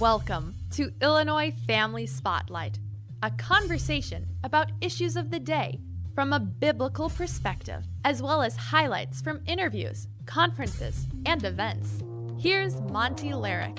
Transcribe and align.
Welcome 0.00 0.54
to 0.74 0.92
Illinois 1.02 1.50
Family 1.66 2.06
Spotlight, 2.06 2.78
a 3.24 3.32
conversation 3.32 4.28
about 4.44 4.70
issues 4.80 5.16
of 5.16 5.32
the 5.32 5.40
day 5.40 5.80
from 6.14 6.32
a 6.32 6.38
biblical 6.38 7.10
perspective, 7.10 7.84
as 8.04 8.22
well 8.22 8.40
as 8.40 8.54
highlights 8.54 9.20
from 9.20 9.40
interviews, 9.46 10.06
conferences, 10.24 11.08
and 11.26 11.44
events. 11.44 12.04
Here's 12.38 12.80
Monty 12.80 13.30
Larrick. 13.30 13.76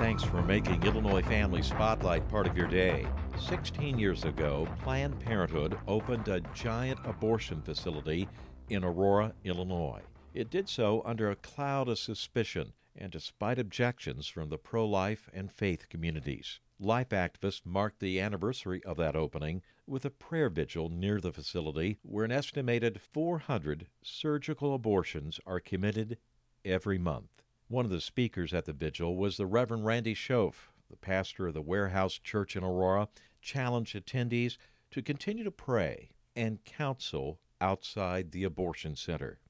Thanks 0.00 0.24
for 0.24 0.42
making 0.42 0.82
Illinois 0.82 1.22
Family 1.22 1.62
Spotlight 1.62 2.28
part 2.28 2.48
of 2.48 2.56
your 2.56 2.66
day. 2.66 3.06
16 3.38 3.96
years 3.96 4.24
ago, 4.24 4.66
Planned 4.82 5.20
Parenthood 5.20 5.78
opened 5.86 6.26
a 6.26 6.40
giant 6.52 6.98
abortion 7.04 7.62
facility 7.62 8.28
in 8.70 8.82
Aurora, 8.82 9.32
Illinois. 9.44 10.00
It 10.32 10.48
did 10.48 10.68
so 10.68 11.02
under 11.04 11.28
a 11.28 11.36
cloud 11.36 11.88
of 11.88 11.98
suspicion 11.98 12.72
and 12.94 13.10
despite 13.10 13.58
objections 13.58 14.28
from 14.28 14.48
the 14.48 14.58
pro 14.58 14.86
life 14.86 15.28
and 15.32 15.50
faith 15.50 15.88
communities. 15.88 16.60
Life 16.78 17.08
activists 17.08 17.66
marked 17.66 17.98
the 17.98 18.20
anniversary 18.20 18.82
of 18.84 18.96
that 18.98 19.16
opening 19.16 19.62
with 19.86 20.04
a 20.04 20.10
prayer 20.10 20.48
vigil 20.48 20.88
near 20.88 21.20
the 21.20 21.32
facility 21.32 21.98
where 22.02 22.24
an 22.24 22.30
estimated 22.30 23.00
400 23.00 23.88
surgical 24.02 24.72
abortions 24.72 25.40
are 25.46 25.58
committed 25.58 26.16
every 26.64 26.98
month. 26.98 27.42
One 27.66 27.84
of 27.84 27.90
the 27.90 28.00
speakers 28.00 28.54
at 28.54 28.66
the 28.66 28.72
vigil 28.72 29.16
was 29.16 29.36
the 29.36 29.46
Reverend 29.46 29.84
Randy 29.84 30.14
Schoof, 30.14 30.70
the 30.88 30.96
pastor 30.96 31.48
of 31.48 31.54
the 31.54 31.62
Warehouse 31.62 32.18
Church 32.18 32.54
in 32.54 32.62
Aurora, 32.62 33.08
challenged 33.42 33.96
attendees 33.96 34.58
to 34.92 35.02
continue 35.02 35.42
to 35.42 35.50
pray 35.50 36.10
and 36.36 36.64
counsel 36.64 37.40
outside 37.60 38.30
the 38.30 38.44
abortion 38.44 38.94
center. 38.94 39.40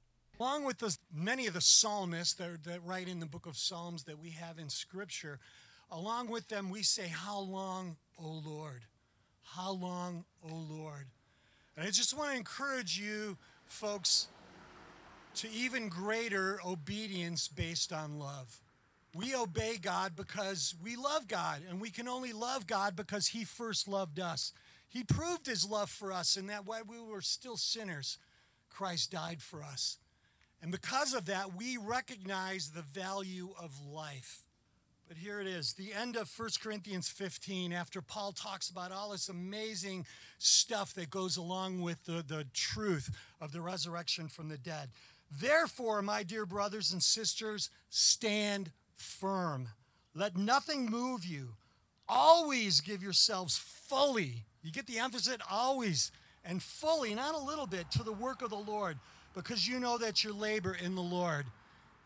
Along 0.40 0.64
with 0.64 0.78
the, 0.78 0.96
many 1.12 1.46
of 1.48 1.52
the 1.52 1.60
psalmists 1.60 2.32
that, 2.34 2.64
that 2.64 2.82
write 2.82 3.08
in 3.08 3.20
the 3.20 3.26
book 3.26 3.44
of 3.44 3.58
Psalms 3.58 4.04
that 4.04 4.18
we 4.18 4.30
have 4.30 4.58
in 4.58 4.70
Scripture, 4.70 5.38
along 5.90 6.30
with 6.30 6.48
them 6.48 6.70
we 6.70 6.82
say, 6.82 7.08
How 7.08 7.40
long, 7.40 7.96
O 8.18 8.42
Lord? 8.42 8.86
How 9.42 9.72
long, 9.72 10.24
O 10.42 10.54
Lord? 10.54 11.08
And 11.76 11.86
I 11.86 11.90
just 11.90 12.16
want 12.16 12.30
to 12.30 12.36
encourage 12.38 12.98
you, 12.98 13.36
folks, 13.66 14.28
to 15.34 15.50
even 15.50 15.90
greater 15.90 16.58
obedience 16.66 17.46
based 17.46 17.92
on 17.92 18.18
love. 18.18 18.62
We 19.14 19.34
obey 19.34 19.76
God 19.76 20.16
because 20.16 20.74
we 20.82 20.96
love 20.96 21.28
God, 21.28 21.60
and 21.68 21.82
we 21.82 21.90
can 21.90 22.08
only 22.08 22.32
love 22.32 22.66
God 22.66 22.96
because 22.96 23.26
He 23.26 23.44
first 23.44 23.86
loved 23.86 24.18
us. 24.18 24.54
He 24.88 25.04
proved 25.04 25.46
His 25.46 25.68
love 25.68 25.90
for 25.90 26.14
us, 26.14 26.38
and 26.38 26.48
that 26.48 26.64
while 26.64 26.82
we 26.88 26.98
were 26.98 27.20
still 27.20 27.58
sinners, 27.58 28.16
Christ 28.70 29.10
died 29.10 29.42
for 29.42 29.62
us. 29.62 29.98
And 30.62 30.70
because 30.70 31.14
of 31.14 31.26
that, 31.26 31.54
we 31.56 31.76
recognize 31.78 32.70
the 32.70 32.82
value 32.82 33.50
of 33.60 33.72
life. 33.86 34.44
But 35.08 35.16
here 35.16 35.40
it 35.40 35.48
is, 35.48 35.72
the 35.72 35.92
end 35.92 36.14
of 36.14 36.30
1 36.38 36.50
Corinthians 36.62 37.08
15, 37.08 37.72
after 37.72 38.00
Paul 38.00 38.30
talks 38.30 38.70
about 38.70 38.92
all 38.92 39.10
this 39.10 39.28
amazing 39.28 40.06
stuff 40.38 40.94
that 40.94 41.10
goes 41.10 41.36
along 41.36 41.80
with 41.80 42.04
the, 42.04 42.22
the 42.24 42.46
truth 42.54 43.10
of 43.40 43.50
the 43.50 43.60
resurrection 43.60 44.28
from 44.28 44.48
the 44.48 44.58
dead. 44.58 44.90
Therefore, 45.28 46.00
my 46.00 46.22
dear 46.22 46.46
brothers 46.46 46.92
and 46.92 47.02
sisters, 47.02 47.70
stand 47.88 48.70
firm. 48.94 49.70
Let 50.14 50.36
nothing 50.36 50.86
move 50.86 51.24
you. 51.24 51.54
Always 52.08 52.80
give 52.80 53.02
yourselves 53.02 53.56
fully. 53.58 54.44
You 54.62 54.70
get 54.70 54.86
the 54.86 54.98
emphasis, 54.98 55.38
always 55.50 56.12
and 56.44 56.62
fully, 56.62 57.14
not 57.14 57.34
a 57.34 57.38
little 57.38 57.66
bit, 57.66 57.90
to 57.92 58.02
the 58.02 58.12
work 58.12 58.42
of 58.42 58.50
the 58.50 58.56
Lord 58.56 58.96
because 59.34 59.66
you 59.66 59.78
know 59.80 59.98
that 59.98 60.24
your 60.24 60.32
labor 60.32 60.76
in 60.82 60.94
the 60.94 61.02
Lord 61.02 61.46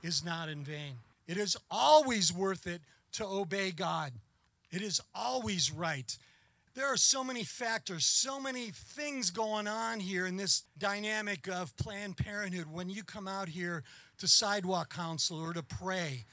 is 0.03 0.25
not 0.25 0.49
in 0.49 0.63
vain. 0.65 0.95
It 1.27 1.37
is 1.37 1.57
always 1.71 2.33
worth 2.33 2.67
it 2.67 2.83
to 3.13 3.25
obey 3.25 3.71
God, 3.71 4.13
it 4.71 4.83
is 4.83 5.01
always 5.15 5.71
right. 5.71 6.17
There 6.75 6.93
are 6.93 6.97
so 6.97 7.23
many 7.23 7.45
factors, 7.45 8.05
so 8.05 8.41
many 8.41 8.71
things 8.73 9.31
going 9.31 9.69
on 9.69 10.01
here 10.01 10.27
in 10.27 10.37
this 10.37 10.65
dynamic 10.77 11.47
of 11.47 11.77
Planned 11.77 12.17
Parenthood 12.17 12.67
when 12.73 12.91
you 12.91 13.05
come 13.05 13.29
out 13.29 13.49
here 13.49 13.85
to 14.19 14.27
sidewalk 14.27 14.93
counsel 14.93 15.39
or 15.39 15.53
to 15.53 15.63
pray 15.63 16.25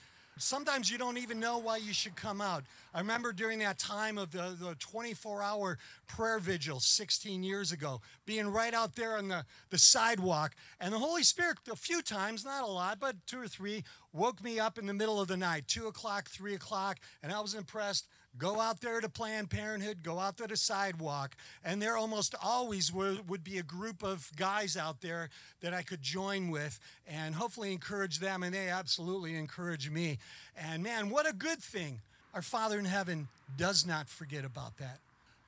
Sometimes 0.42 0.90
you 0.90 0.98
don't 0.98 1.18
even 1.18 1.40
know 1.40 1.60
why 1.60 1.78
you 1.78 1.94
should 1.94 2.16
come 2.16 2.42
out. 2.42 2.64
I 2.94 3.00
remember 3.00 3.32
during 3.32 3.60
that 3.60 3.80
time 3.80 4.18
of 4.18 4.32
the, 4.32 4.56
the 4.60 4.76
24 4.76 5.42
hour 5.42 5.78
prayer 6.08 6.40
vigil 6.40 6.80
16 6.80 7.42
years 7.42 7.72
ago, 7.72 8.02
being 8.26 8.48
right 8.48 8.74
out 8.74 8.96
there 8.96 9.18
on 9.18 9.30
the, 9.30 9.46
the 9.70 9.78
sidewalk, 9.78 10.56
and 10.80 10.94
the 10.94 11.00
Holy 11.00 11.24
Spirit, 11.24 11.60
a 11.72 11.76
few 11.76 12.02
times, 12.02 12.44
not 12.44 12.64
a 12.64 12.68
lot, 12.68 13.00
but 13.00 13.16
two 13.26 13.40
or 13.40 13.48
three, 13.48 13.84
woke 14.12 14.44
me 14.44 14.60
up 14.60 14.78
in 14.78 14.88
the 14.88 14.94
middle 14.94 15.22
of 15.22 15.30
the 15.30 15.38
night, 15.38 15.68
two 15.68 15.88
o'clock, 15.88 16.30
three 16.30 16.54
o'clock, 16.54 17.00
and 17.24 17.32
I 17.32 17.40
was 17.40 17.56
impressed. 17.56 18.08
Go 18.38 18.62
out 18.62 18.80
there 18.80 19.02
to 19.02 19.10
Planned 19.10 19.50
Parenthood, 19.50 20.04
go 20.04 20.18
out 20.20 20.38
there 20.38 20.48
to 20.48 20.56
sidewalk, 20.56 21.36
and 21.66 21.82
there 21.82 21.98
almost 21.98 22.34
always 22.42 22.92
would, 22.92 23.30
would 23.30 23.44
be 23.44 23.58
a 23.58 23.64
group 23.64 24.04
of 24.04 24.32
guys 24.38 24.78
out 24.78 25.02
there 25.02 25.30
that 25.62 25.74
I 25.74 25.82
could 25.82 26.02
join 26.02 26.50
with 26.50 26.80
and 27.06 27.36
hopefully 27.36 27.74
encourage 27.74 28.20
them, 28.20 28.44
and 28.44 28.54
they 28.54 28.70
absolutely 28.70 29.36
encourage 29.36 29.90
me. 29.90 30.18
And 30.56 30.82
man, 30.82 31.10
what 31.10 31.30
a 31.30 31.34
good 31.34 31.60
thing. 31.60 32.00
Our 32.34 32.42
Father 32.42 32.80
in 32.80 32.86
heaven 32.86 33.28
does 33.58 33.86
not 33.86 34.08
forget 34.08 34.46
about 34.46 34.78
that. 34.78 35.00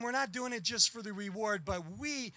We're 0.02 0.12
not 0.12 0.34
doing 0.34 0.52
it 0.52 0.64
just 0.64 0.90
for 0.90 1.02
the 1.02 1.14
reward, 1.14 1.62
but 1.66 1.82
we 1.98 2.34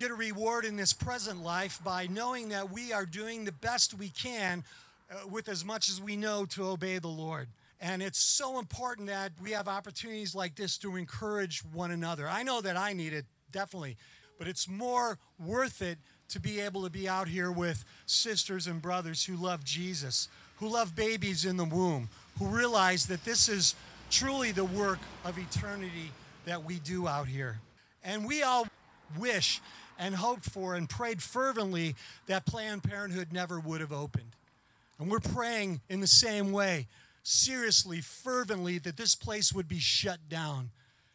get 0.00 0.10
a 0.10 0.14
reward 0.14 0.64
in 0.64 0.76
this 0.76 0.94
present 0.94 1.42
life 1.42 1.78
by 1.84 2.06
knowing 2.06 2.48
that 2.48 2.70
we 2.70 2.92
are 2.92 3.04
doing 3.04 3.44
the 3.44 3.52
best 3.52 3.92
we 3.92 4.08
can 4.08 4.64
uh, 5.10 5.28
with 5.28 5.48
as 5.48 5.64
much 5.64 5.90
as 5.90 6.00
we 6.00 6.16
know 6.16 6.46
to 6.46 6.64
obey 6.64 6.98
the 6.98 7.08
Lord. 7.08 7.48
And 7.80 8.02
it's 8.02 8.18
so 8.18 8.58
important 8.58 9.08
that 9.08 9.32
we 9.42 9.50
have 9.50 9.68
opportunities 9.68 10.34
like 10.34 10.54
this 10.54 10.78
to 10.78 10.96
encourage 10.96 11.62
one 11.72 11.90
another. 11.90 12.28
I 12.28 12.44
know 12.44 12.62
that 12.62 12.76
I 12.76 12.94
need 12.94 13.12
it, 13.12 13.26
definitely, 13.50 13.96
but 14.38 14.48
it's 14.48 14.68
more 14.68 15.18
worth 15.38 15.82
it 15.82 15.98
to 16.32 16.40
be 16.40 16.60
able 16.60 16.82
to 16.84 16.90
be 16.90 17.08
out 17.08 17.28
here 17.28 17.52
with 17.52 17.84
sisters 18.06 18.66
and 18.66 18.80
brothers 18.82 19.24
who 19.24 19.36
love 19.36 19.64
Jesus, 19.64 20.28
who 20.56 20.68
love 20.68 20.94
babies 20.96 21.44
in 21.44 21.56
the 21.56 21.64
womb, 21.64 22.08
who 22.38 22.46
realize 22.46 23.06
that 23.06 23.24
this 23.24 23.48
is 23.48 23.74
truly 24.10 24.52
the 24.52 24.64
work 24.64 24.98
of 25.24 25.38
eternity 25.38 26.10
that 26.44 26.64
we 26.64 26.78
do 26.80 27.06
out 27.06 27.28
here. 27.28 27.60
And 28.04 28.26
we 28.26 28.42
all 28.42 28.66
wish 29.18 29.60
and 29.98 30.14
hoped 30.14 30.44
for 30.44 30.74
and 30.74 30.88
prayed 30.88 31.22
fervently 31.22 31.94
that 32.26 32.46
Planned 32.46 32.82
Parenthood 32.82 33.32
never 33.32 33.60
would 33.60 33.80
have 33.80 33.92
opened. 33.92 34.36
And 34.98 35.10
we're 35.10 35.20
praying 35.20 35.80
in 35.88 36.00
the 36.00 36.06
same 36.06 36.52
way 36.52 36.86
seriously, 37.22 38.00
fervently, 38.00 38.78
that 38.78 38.96
this 38.96 39.14
place 39.14 39.52
would 39.52 39.68
be 39.68 39.78
shut 39.78 40.18
down. 40.28 40.70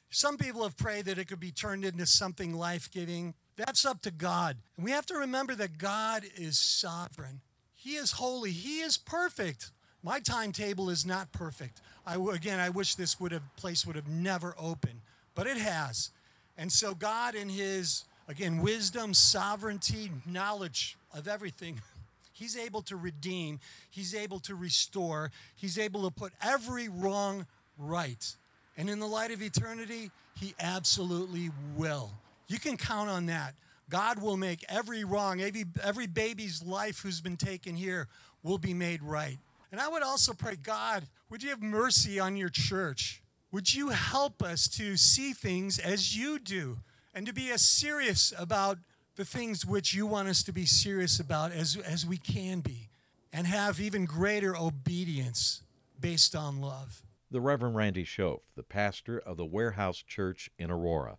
Some 0.10 0.38
people 0.38 0.64
have 0.64 0.78
prayed 0.78 1.06
that 1.06 1.18
it 1.18 1.28
could 1.28 1.40
be 1.40 1.52
turned 1.52 1.84
into 1.84 2.06
something 2.06 2.54
life 2.54 2.90
giving. 2.92 3.34
That's 3.58 3.86
up 3.86 4.02
to 4.04 4.12
God. 4.12 4.56
And 4.78 4.86
we 4.86 4.92
have 4.92 5.08
to 5.08 5.16
remember 5.16 5.56
that 5.56 5.78
God 5.78 6.24
is 6.36 6.60
sovereign. 6.60 7.42
He 7.76 7.96
is 7.96 8.14
holy. 8.14 8.52
He 8.52 8.80
is 8.80 8.98
perfect. 8.98 9.72
My 10.04 10.20
timetable 10.20 10.90
is 10.90 11.06
not 11.06 11.32
perfect. 11.32 11.82
I, 12.06 12.16
again, 12.34 12.60
I 12.60 12.70
wish 12.70 12.96
this 12.96 13.20
would 13.20 13.32
have, 13.32 13.44
place 13.56 13.86
would 13.86 13.96
have 13.96 14.08
never 14.08 14.56
opened, 14.60 15.02
but 15.36 15.48
it 15.48 15.58
has. 15.58 16.12
And 16.58 16.72
so, 16.72 16.94
God, 16.94 17.36
in 17.36 17.50
His, 17.50 18.06
again, 18.28 18.62
wisdom, 18.62 19.14
sovereignty, 19.14 20.12
knowledge 20.26 20.98
of 21.14 21.28
everything, 21.28 21.82
He's 22.32 22.56
able 22.56 22.84
to 22.84 22.96
redeem, 22.96 23.60
He's 23.90 24.14
able 24.14 24.40
to 24.42 24.54
restore, 24.54 25.32
He's 25.56 25.80
able 25.80 26.04
to 26.04 26.12
put 26.12 26.32
every 26.42 26.88
wrong 26.88 27.48
right. 27.78 28.36
And 28.78 28.90
in 28.90 29.00
the 29.00 29.08
light 29.08 29.32
of 29.32 29.42
eternity, 29.42 30.12
He 30.40 30.54
absolutely 30.60 31.50
will. 31.76 32.12
You 32.48 32.60
can 32.60 32.78
count 32.78 33.10
on 33.10 33.26
that. 33.28 33.56
God 33.90 34.22
will 34.22 34.38
make 34.38 34.66
every 34.68 35.04
wrong, 35.04 35.42
every, 35.42 35.66
every 35.84 36.08
baby's 36.08 36.64
life 36.64 37.00
who's 37.00 37.22
been 37.22 37.38
taken 37.38 37.76
here 37.76 38.08
will 38.44 38.58
be 38.58 38.74
made 38.74 39.02
right. 39.02 39.38
And 39.72 39.80
I 39.80 39.88
would 39.88 40.04
also 40.04 40.34
pray, 40.34 40.56
God, 40.56 41.08
would 41.30 41.44
you 41.44 41.50
have 41.50 41.62
mercy 41.62 42.20
on 42.20 42.36
your 42.36 42.50
church? 42.50 43.22
Would 43.52 43.74
you 43.74 43.90
help 43.90 44.44
us 44.44 44.68
to 44.70 44.98
see 44.98 45.34
things 45.34 45.80
as 45.80 46.16
you 46.16 46.40
do 46.40 46.80
and 47.14 47.26
to 47.26 47.34
be 47.34 47.50
as 47.52 47.62
serious 47.62 48.34
about 48.38 48.78
the 49.16 49.26
things 49.26 49.66
which 49.66 49.94
you 49.94 50.06
want 50.06 50.28
us 50.28 50.44
to 50.44 50.54
be 50.54 50.66
serious 50.66 51.20
about 51.20 51.52
as, 51.52 51.76
as 51.78 52.06
we 52.06 52.18
can 52.18 52.60
be 52.60 52.90
and 53.34 53.48
have 53.48 53.80
even 53.80 54.06
greater 54.06 54.56
obedience 54.56 55.62
based 56.00 56.36
on 56.36 56.62
love. 56.62 57.02
The 57.32 57.42
Reverend 57.42 57.76
Randy 57.76 58.06
Schoof, 58.06 58.42
the 58.56 58.64
pastor 58.64 59.18
of 59.18 59.38
the 59.38 59.46
Warehouse 59.46 59.98
Church 59.98 60.50
in 60.58 60.72
Aurora. 60.72 61.18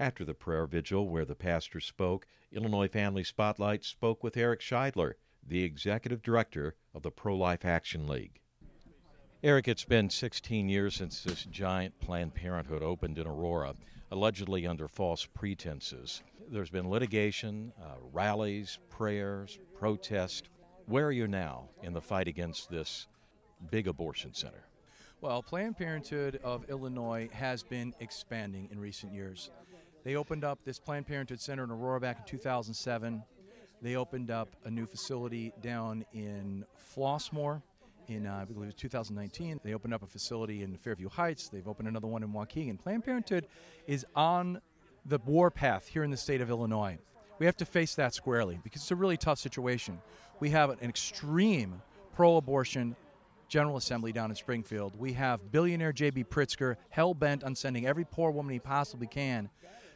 After 0.00 0.24
the 0.24 0.34
prayer 0.34 0.66
vigil 0.66 1.08
where 1.08 1.24
the 1.24 1.36
pastor 1.36 1.78
spoke, 1.78 2.26
Illinois 2.50 2.88
Family 2.88 3.22
Spotlight 3.22 3.84
spoke 3.84 4.24
with 4.24 4.36
Eric 4.36 4.60
Scheidler, 4.60 5.12
the 5.46 5.62
executive 5.62 6.22
director 6.22 6.74
of 6.92 7.02
the 7.02 7.12
Pro 7.12 7.36
Life 7.36 7.64
Action 7.64 8.08
League. 8.08 8.40
Eric, 9.44 9.68
it's 9.68 9.84
been 9.84 10.10
16 10.10 10.68
years 10.68 10.96
since 10.96 11.22
this 11.22 11.44
giant 11.44 12.00
Planned 12.00 12.34
Parenthood 12.34 12.82
opened 12.82 13.16
in 13.16 13.28
Aurora, 13.28 13.74
allegedly 14.10 14.66
under 14.66 14.88
false 14.88 15.24
pretenses 15.26 16.22
there's 16.50 16.70
been 16.70 16.90
litigation, 16.90 17.72
uh, 17.80 17.94
rallies, 18.12 18.78
prayers, 18.88 19.58
protests. 19.78 20.48
Where 20.86 21.06
are 21.06 21.12
you 21.12 21.28
now 21.28 21.68
in 21.82 21.92
the 21.92 22.00
fight 22.00 22.26
against 22.26 22.68
this 22.68 23.06
big 23.70 23.86
abortion 23.86 24.34
center? 24.34 24.64
Well, 25.20 25.42
Planned 25.42 25.76
Parenthood 25.76 26.40
of 26.42 26.68
Illinois 26.68 27.28
has 27.32 27.62
been 27.62 27.94
expanding 28.00 28.68
in 28.72 28.80
recent 28.80 29.12
years. 29.12 29.50
They 30.02 30.16
opened 30.16 30.44
up 30.44 30.60
this 30.64 30.78
Planned 30.78 31.06
Parenthood 31.06 31.40
Center 31.40 31.64
in 31.64 31.70
Aurora 31.70 32.00
back 32.00 32.18
in 32.20 32.24
2007. 32.24 33.22
They 33.82 33.96
opened 33.96 34.30
up 34.30 34.48
a 34.64 34.70
new 34.70 34.86
facility 34.86 35.52
down 35.60 36.04
in 36.12 36.64
Flossmoor 36.94 37.62
in, 38.08 38.26
uh, 38.26 38.38
I 38.40 38.44
believe 38.44 38.62
it 38.62 38.66
was 38.66 38.74
2019. 38.74 39.60
They 39.62 39.74
opened 39.74 39.92
up 39.92 40.02
a 40.02 40.06
facility 40.06 40.62
in 40.62 40.76
Fairview 40.78 41.08
Heights. 41.10 41.48
They've 41.48 41.68
opened 41.68 41.88
another 41.88 42.06
one 42.06 42.22
in 42.22 42.32
Waukegan. 42.32 42.78
Planned 42.78 43.04
Parenthood 43.04 43.46
is 43.86 44.06
on 44.16 44.60
the 45.04 45.18
warpath 45.18 45.88
here 45.88 46.02
in 46.02 46.10
the 46.10 46.16
state 46.16 46.40
of 46.40 46.48
Illinois. 46.48 46.98
We 47.38 47.46
have 47.46 47.56
to 47.58 47.64
face 47.64 47.94
that 47.94 48.14
squarely 48.14 48.58
because 48.62 48.82
it's 48.82 48.90
a 48.90 48.96
really 48.96 49.16
tough 49.16 49.38
situation. 49.38 49.98
We 50.40 50.50
have 50.50 50.70
an 50.70 50.88
extreme 50.88 51.82
pro 52.14 52.36
abortion 52.36 52.96
General 53.48 53.76
Assembly 53.76 54.12
down 54.12 54.30
in 54.30 54.36
Springfield. 54.36 54.94
We 54.98 55.14
have 55.14 55.50
billionaire 55.50 55.92
J.B. 55.92 56.24
Pritzker 56.24 56.76
hell 56.90 57.14
bent 57.14 57.42
on 57.44 57.54
sending 57.54 57.86
every 57.86 58.04
poor 58.04 58.30
woman 58.30 58.52
he 58.52 58.60
possibly 58.60 59.06
can 59.06 59.50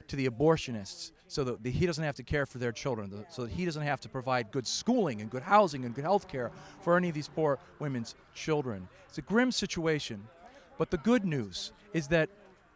to 0.09 0.17
the 0.17 0.29
abortionists 0.29 1.13
so 1.27 1.45
that 1.45 1.67
he 1.67 1.87
doesn't 1.87 2.05
have 2.05 2.15
to 2.15 2.23
care 2.23 2.47
for 2.47 2.59
their 2.59 2.73
children, 2.73 3.25
so 3.31 3.43
that 3.43 3.51
he 3.53 3.65
doesn't 3.65 3.83
have 3.83 4.01
to 4.01 4.09
provide 4.09 4.51
good 4.51 4.67
schooling 4.67 5.21
and 5.21 5.31
good 5.31 5.43
housing 5.43 5.85
and 5.85 5.95
good 5.95 6.05
health 6.05 6.29
care 6.29 6.51
for 6.81 6.97
any 6.97 7.09
of 7.09 7.15
these 7.15 7.29
poor 7.29 7.59
women's 7.79 8.15
children. 8.35 8.89
It's 9.09 9.19
a 9.19 9.23
grim 9.23 9.51
situation. 9.51 10.27
But 10.77 10.91
the 10.91 10.99
good 10.99 11.25
news 11.25 11.73
is 11.93 12.09
that 12.09 12.29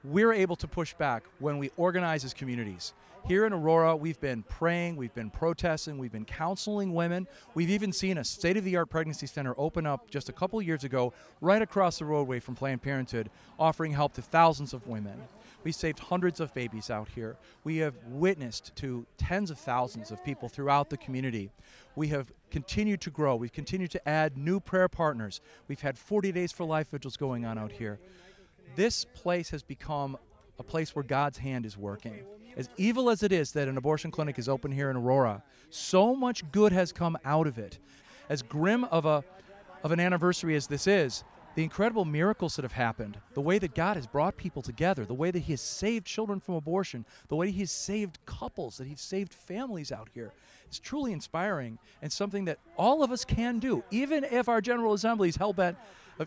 we're 0.04 0.32
able 0.32 0.56
to 0.56 0.68
push 0.68 0.94
back 0.94 1.24
when 1.40 1.58
we 1.58 1.70
organize 1.76 2.24
as 2.24 2.32
communities. 2.32 2.94
Here 3.26 3.44
in 3.44 3.52
Aurora, 3.52 3.96
we've 3.96 4.20
been 4.20 4.44
praying, 4.44 4.96
we've 4.96 5.12
been 5.12 5.28
protesting, 5.28 5.98
we've 5.98 6.12
been 6.12 6.24
counseling 6.24 6.94
women. 6.94 7.26
We've 7.54 7.68
even 7.68 7.92
seen 7.92 8.16
a 8.16 8.24
state 8.24 8.56
of 8.56 8.64
the 8.64 8.76
art 8.76 8.88
pregnancy 8.88 9.26
center 9.26 9.54
open 9.58 9.86
up 9.86 10.08
just 10.08 10.28
a 10.28 10.32
couple 10.32 10.62
years 10.62 10.84
ago, 10.84 11.12
right 11.40 11.60
across 11.60 11.98
the 11.98 12.04
roadway 12.04 12.38
from 12.38 12.54
Planned 12.54 12.80
Parenthood, 12.80 13.28
offering 13.58 13.92
help 13.92 14.14
to 14.14 14.22
thousands 14.22 14.72
of 14.72 14.86
women. 14.86 15.20
We 15.64 15.72
saved 15.72 15.98
hundreds 15.98 16.40
of 16.40 16.54
babies 16.54 16.90
out 16.90 17.08
here. 17.14 17.36
We 17.64 17.78
have 17.78 17.94
witnessed 18.06 18.74
to 18.76 19.06
tens 19.16 19.50
of 19.50 19.58
thousands 19.58 20.10
of 20.10 20.24
people 20.24 20.48
throughout 20.48 20.88
the 20.88 20.96
community. 20.96 21.50
We 21.96 22.08
have 22.08 22.32
continued 22.50 23.00
to 23.02 23.10
grow. 23.10 23.36
We've 23.36 23.52
continued 23.52 23.90
to 23.92 24.08
add 24.08 24.36
new 24.36 24.60
prayer 24.60 24.88
partners. 24.88 25.40
We've 25.66 25.80
had 25.80 25.98
40 25.98 26.32
Days 26.32 26.52
for 26.52 26.64
Life 26.64 26.90
vigils 26.90 27.16
going 27.16 27.44
on 27.44 27.58
out 27.58 27.72
here. 27.72 27.98
This 28.76 29.04
place 29.04 29.50
has 29.50 29.62
become 29.62 30.16
a 30.58 30.62
place 30.62 30.94
where 30.94 31.02
God's 31.02 31.38
hand 31.38 31.66
is 31.66 31.76
working. 31.76 32.24
As 32.56 32.68
evil 32.76 33.10
as 33.10 33.22
it 33.22 33.32
is 33.32 33.52
that 33.52 33.68
an 33.68 33.76
abortion 33.76 34.10
clinic 34.10 34.38
is 34.38 34.48
open 34.48 34.72
here 34.72 34.90
in 34.90 34.96
Aurora, 34.96 35.42
so 35.70 36.14
much 36.14 36.50
good 36.50 36.72
has 36.72 36.92
come 36.92 37.16
out 37.24 37.46
of 37.46 37.58
it. 37.58 37.78
As 38.28 38.42
grim 38.42 38.84
of 38.84 39.06
a 39.06 39.24
of 39.84 39.92
an 39.92 40.00
anniversary 40.00 40.56
as 40.56 40.66
this 40.66 40.86
is, 40.88 41.22
the 41.58 41.64
incredible 41.64 42.04
miracles 42.04 42.54
that 42.54 42.62
have 42.62 42.70
happened, 42.70 43.18
the 43.34 43.40
way 43.40 43.58
that 43.58 43.74
God 43.74 43.96
has 43.96 44.06
brought 44.06 44.36
people 44.36 44.62
together, 44.62 45.04
the 45.04 45.12
way 45.12 45.32
that 45.32 45.40
He 45.40 45.52
has 45.54 45.60
saved 45.60 46.06
children 46.06 46.38
from 46.38 46.54
abortion, 46.54 47.04
the 47.26 47.34
way 47.34 47.50
He 47.50 47.58
has 47.58 47.72
saved 47.72 48.20
couples, 48.26 48.76
that 48.76 48.86
He's 48.86 49.00
saved 49.00 49.34
families 49.34 49.90
out 49.90 50.08
here. 50.14 50.32
It's 50.68 50.78
truly 50.78 51.12
inspiring 51.12 51.80
and 52.00 52.12
something 52.12 52.44
that 52.44 52.60
all 52.76 53.02
of 53.02 53.10
us 53.10 53.24
can 53.24 53.58
do, 53.58 53.82
even 53.90 54.22
if 54.22 54.48
our 54.48 54.60
General 54.60 54.92
Assembly 54.92 55.30
is 55.30 55.34
hell 55.34 55.52
bent 55.52 55.76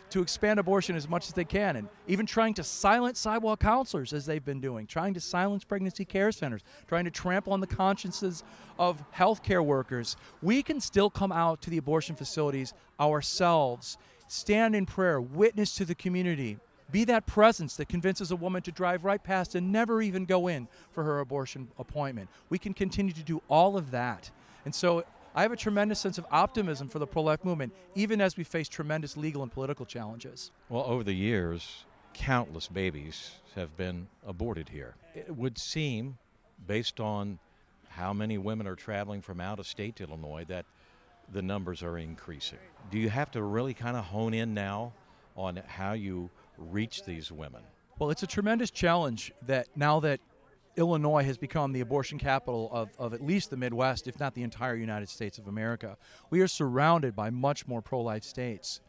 to 0.09 0.21
expand 0.21 0.59
abortion 0.59 0.97
as 0.97 1.07
much 1.07 1.29
as 1.29 1.33
they 1.33 1.45
can, 1.45 1.77
and 1.77 1.87
even 2.07 2.25
trying 2.25 2.53
to 2.55 2.63
silence 2.63 3.17
sidewalk 3.17 3.61
counselors 3.61 4.11
as 4.11 4.25
they've 4.25 4.43
been 4.43 4.59
doing, 4.59 4.85
trying 4.85 5.13
to 5.13 5.21
silence 5.21 5.63
pregnancy 5.63 6.03
care 6.03 6.33
centers, 6.33 6.61
trying 6.87 7.05
to 7.05 7.11
trample 7.11 7.53
on 7.53 7.61
the 7.61 7.67
consciences 7.67 8.43
of 8.77 9.01
healthcare 9.13 9.63
workers. 9.63 10.17
We 10.41 10.61
can 10.61 10.81
still 10.81 11.09
come 11.09 11.31
out 11.31 11.61
to 11.61 11.69
the 11.69 11.77
abortion 11.77 12.17
facilities 12.17 12.73
ourselves, 12.99 13.97
stand 14.31 14.75
in 14.75 14.85
prayer, 14.85 15.19
witness 15.19 15.75
to 15.75 15.85
the 15.85 15.95
community. 15.95 16.57
Be 16.89 17.03
that 17.05 17.25
presence 17.25 17.75
that 17.75 17.89
convinces 17.89 18.31
a 18.31 18.35
woman 18.35 18.61
to 18.63 18.71
drive 18.71 19.03
right 19.03 19.21
past 19.21 19.55
and 19.55 19.71
never 19.71 20.01
even 20.01 20.25
go 20.25 20.47
in 20.47 20.67
for 20.91 21.03
her 21.03 21.19
abortion 21.19 21.69
appointment. 21.77 22.29
We 22.49 22.57
can 22.57 22.73
continue 22.73 23.13
to 23.13 23.23
do 23.23 23.41
all 23.49 23.77
of 23.77 23.91
that. 23.91 24.31
And 24.65 24.73
so 24.73 25.03
I 25.35 25.41
have 25.41 25.51
a 25.51 25.57
tremendous 25.57 25.99
sense 25.99 26.17
of 26.17 26.25
optimism 26.31 26.89
for 26.89 26.99
the 26.99 27.07
pro 27.07 27.23
life 27.23 27.43
movement, 27.43 27.73
even 27.95 28.19
as 28.19 28.35
we 28.35 28.43
face 28.43 28.67
tremendous 28.67 29.15
legal 29.15 29.43
and 29.43 29.51
political 29.51 29.85
challenges. 29.85 30.51
Well, 30.69 30.83
over 30.83 31.03
the 31.03 31.13
years, 31.13 31.85
countless 32.13 32.67
babies 32.67 33.31
have 33.55 33.75
been 33.77 34.07
aborted 34.25 34.69
here. 34.69 34.95
It 35.15 35.35
would 35.35 35.57
seem, 35.57 36.17
based 36.67 36.99
on 36.99 37.39
how 37.89 38.13
many 38.13 38.37
women 38.37 38.67
are 38.67 38.75
traveling 38.75 39.21
from 39.21 39.41
out 39.41 39.59
of 39.59 39.67
state 39.67 39.97
to 39.97 40.03
Illinois, 40.03 40.45
that 40.47 40.65
the 41.31 41.41
numbers 41.41 41.83
are 41.83 41.97
increasing. 41.97 42.59
Do 42.89 42.99
you 42.99 43.09
have 43.09 43.31
to 43.31 43.41
really 43.41 43.73
kind 43.73 43.95
of 43.95 44.05
hone 44.05 44.33
in 44.33 44.53
now 44.53 44.93
on 45.35 45.61
how 45.67 45.93
you 45.93 46.29
reach 46.57 47.03
these 47.05 47.31
women? 47.31 47.61
Well, 47.99 48.09
it's 48.09 48.23
a 48.23 48.27
tremendous 48.27 48.71
challenge 48.71 49.31
that 49.45 49.67
now 49.75 49.99
that 50.01 50.19
Illinois 50.77 51.23
has 51.23 51.37
become 51.37 51.73
the 51.73 51.81
abortion 51.81 52.17
capital 52.17 52.69
of, 52.71 52.89
of 52.97 53.13
at 53.13 53.21
least 53.21 53.49
the 53.49 53.57
Midwest, 53.57 54.07
if 54.07 54.19
not 54.19 54.33
the 54.33 54.43
entire 54.43 54.75
United 54.75 55.09
States 55.09 55.37
of 55.37 55.47
America. 55.47 55.97
We 56.29 56.41
are 56.41 56.47
surrounded 56.47 57.15
by 57.15 57.29
much 57.29 57.67
more 57.67 57.81
pro 57.81 58.01
life 58.01 58.23
states. 58.23 58.81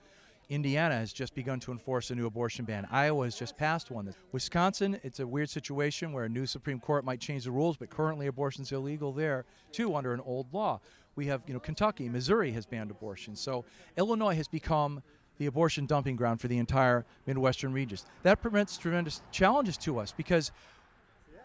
Indiana 0.49 0.97
has 0.97 1.13
just 1.13 1.35
begun 1.35 1.61
to 1.61 1.73
enforce 1.73 2.11
a 2.11 2.15
new 2.15 2.27
abortion 2.27 2.65
ban. 2.65 2.87
Iowa 2.91 3.25
has 3.25 3.37
just 3.37 3.57
passed 3.57 3.91
one. 3.91 4.15
Wisconsin, 4.33 5.01
it's 5.03 5.19
a 5.19 5.27
weird 5.27 5.49
situation 5.49 6.13
where 6.13 6.25
a 6.25 6.29
new 6.29 6.47
Supreme 6.47 6.79
Court 6.79 7.05
might 7.05 7.21
change 7.21 7.45
the 7.45 7.51
rules, 7.51 7.77
but 7.77 7.91
currently 7.91 8.27
abortion 8.27 8.63
is 8.63 8.71
illegal 8.71 9.13
there 9.13 9.45
too 9.73 9.97
under 9.97 10.13
an 10.13 10.21
old 10.21 10.53
law. 10.53 10.81
We 11.15 11.27
have, 11.27 11.43
you 11.47 11.55
know, 11.55 11.61
Kentucky, 11.61 12.09
Missouri 12.09 12.53
has 12.53 12.67
banned 12.67 12.91
abortion. 12.91 13.37
So 13.37 13.65
Illinois 13.97 14.35
has 14.35 14.49
become 14.49 15.03
the 15.39 15.47
abortion 15.47 15.87
dumping 15.87 16.17
ground 16.17 16.41
for 16.41 16.49
the 16.49 16.59
entire 16.59 17.05
Midwestern 17.27 17.73
regions. 17.73 18.05
That 18.23 18.41
presents 18.41 18.77
tremendous 18.79 19.23
challenges 19.31 19.77
to 19.79 19.99
us 19.99 20.13
because 20.13 20.53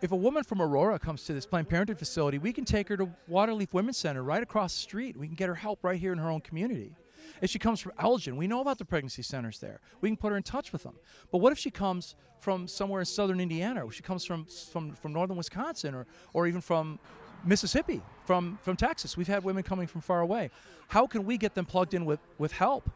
if 0.01 0.11
a 0.11 0.15
woman 0.15 0.43
from 0.43 0.61
Aurora 0.61 0.99
comes 0.99 1.23
to 1.23 1.33
this 1.33 1.45
Planned 1.45 1.69
Parenthood 1.69 1.97
facility, 1.97 2.37
we 2.37 2.53
can 2.53 2.65
take 2.65 2.87
her 2.89 2.97
to 2.97 3.09
Waterleaf 3.29 3.73
Women's 3.73 3.97
Center 3.97 4.23
right 4.23 4.43
across 4.43 4.73
the 4.73 4.81
street. 4.81 5.17
We 5.17 5.27
can 5.27 5.35
get 5.35 5.49
her 5.49 5.55
help 5.55 5.83
right 5.83 5.99
here 5.99 6.11
in 6.11 6.19
her 6.19 6.29
own 6.29 6.41
community. 6.41 6.95
If 7.41 7.49
she 7.49 7.59
comes 7.59 7.79
from 7.79 7.93
Elgin, 7.99 8.37
we 8.37 8.47
know 8.47 8.61
about 8.61 8.77
the 8.77 8.85
pregnancy 8.85 9.21
centers 9.21 9.59
there. 9.59 9.79
We 10.01 10.09
can 10.09 10.17
put 10.17 10.31
her 10.31 10.37
in 10.37 10.43
touch 10.43 10.71
with 10.71 10.83
them. 10.83 10.95
But 11.31 11.39
what 11.39 11.51
if 11.51 11.57
she 11.57 11.71
comes 11.71 12.15
from 12.39 12.67
somewhere 12.67 12.99
in 12.99 13.05
southern 13.05 13.39
Indiana, 13.39 13.85
or 13.85 13.91
she 13.91 14.03
comes 14.03 14.23
from 14.23 14.45
from, 14.45 14.93
from 14.93 15.13
northern 15.13 15.37
Wisconsin, 15.37 15.93
or 15.95 16.05
or 16.33 16.47
even 16.47 16.61
from 16.61 16.99
Mississippi, 17.45 18.01
from 18.25 18.59
from 18.61 18.75
Texas? 18.75 19.15
We've 19.17 19.27
had 19.27 19.43
women 19.43 19.63
coming 19.63 19.87
from 19.87 20.01
far 20.01 20.21
away. 20.21 20.49
How 20.89 21.07
can 21.07 21.25
we 21.25 21.37
get 21.37 21.55
them 21.55 21.65
plugged 21.65 21.93
in 21.93 22.05
with 22.05 22.19
with 22.37 22.51
help? 22.51 22.89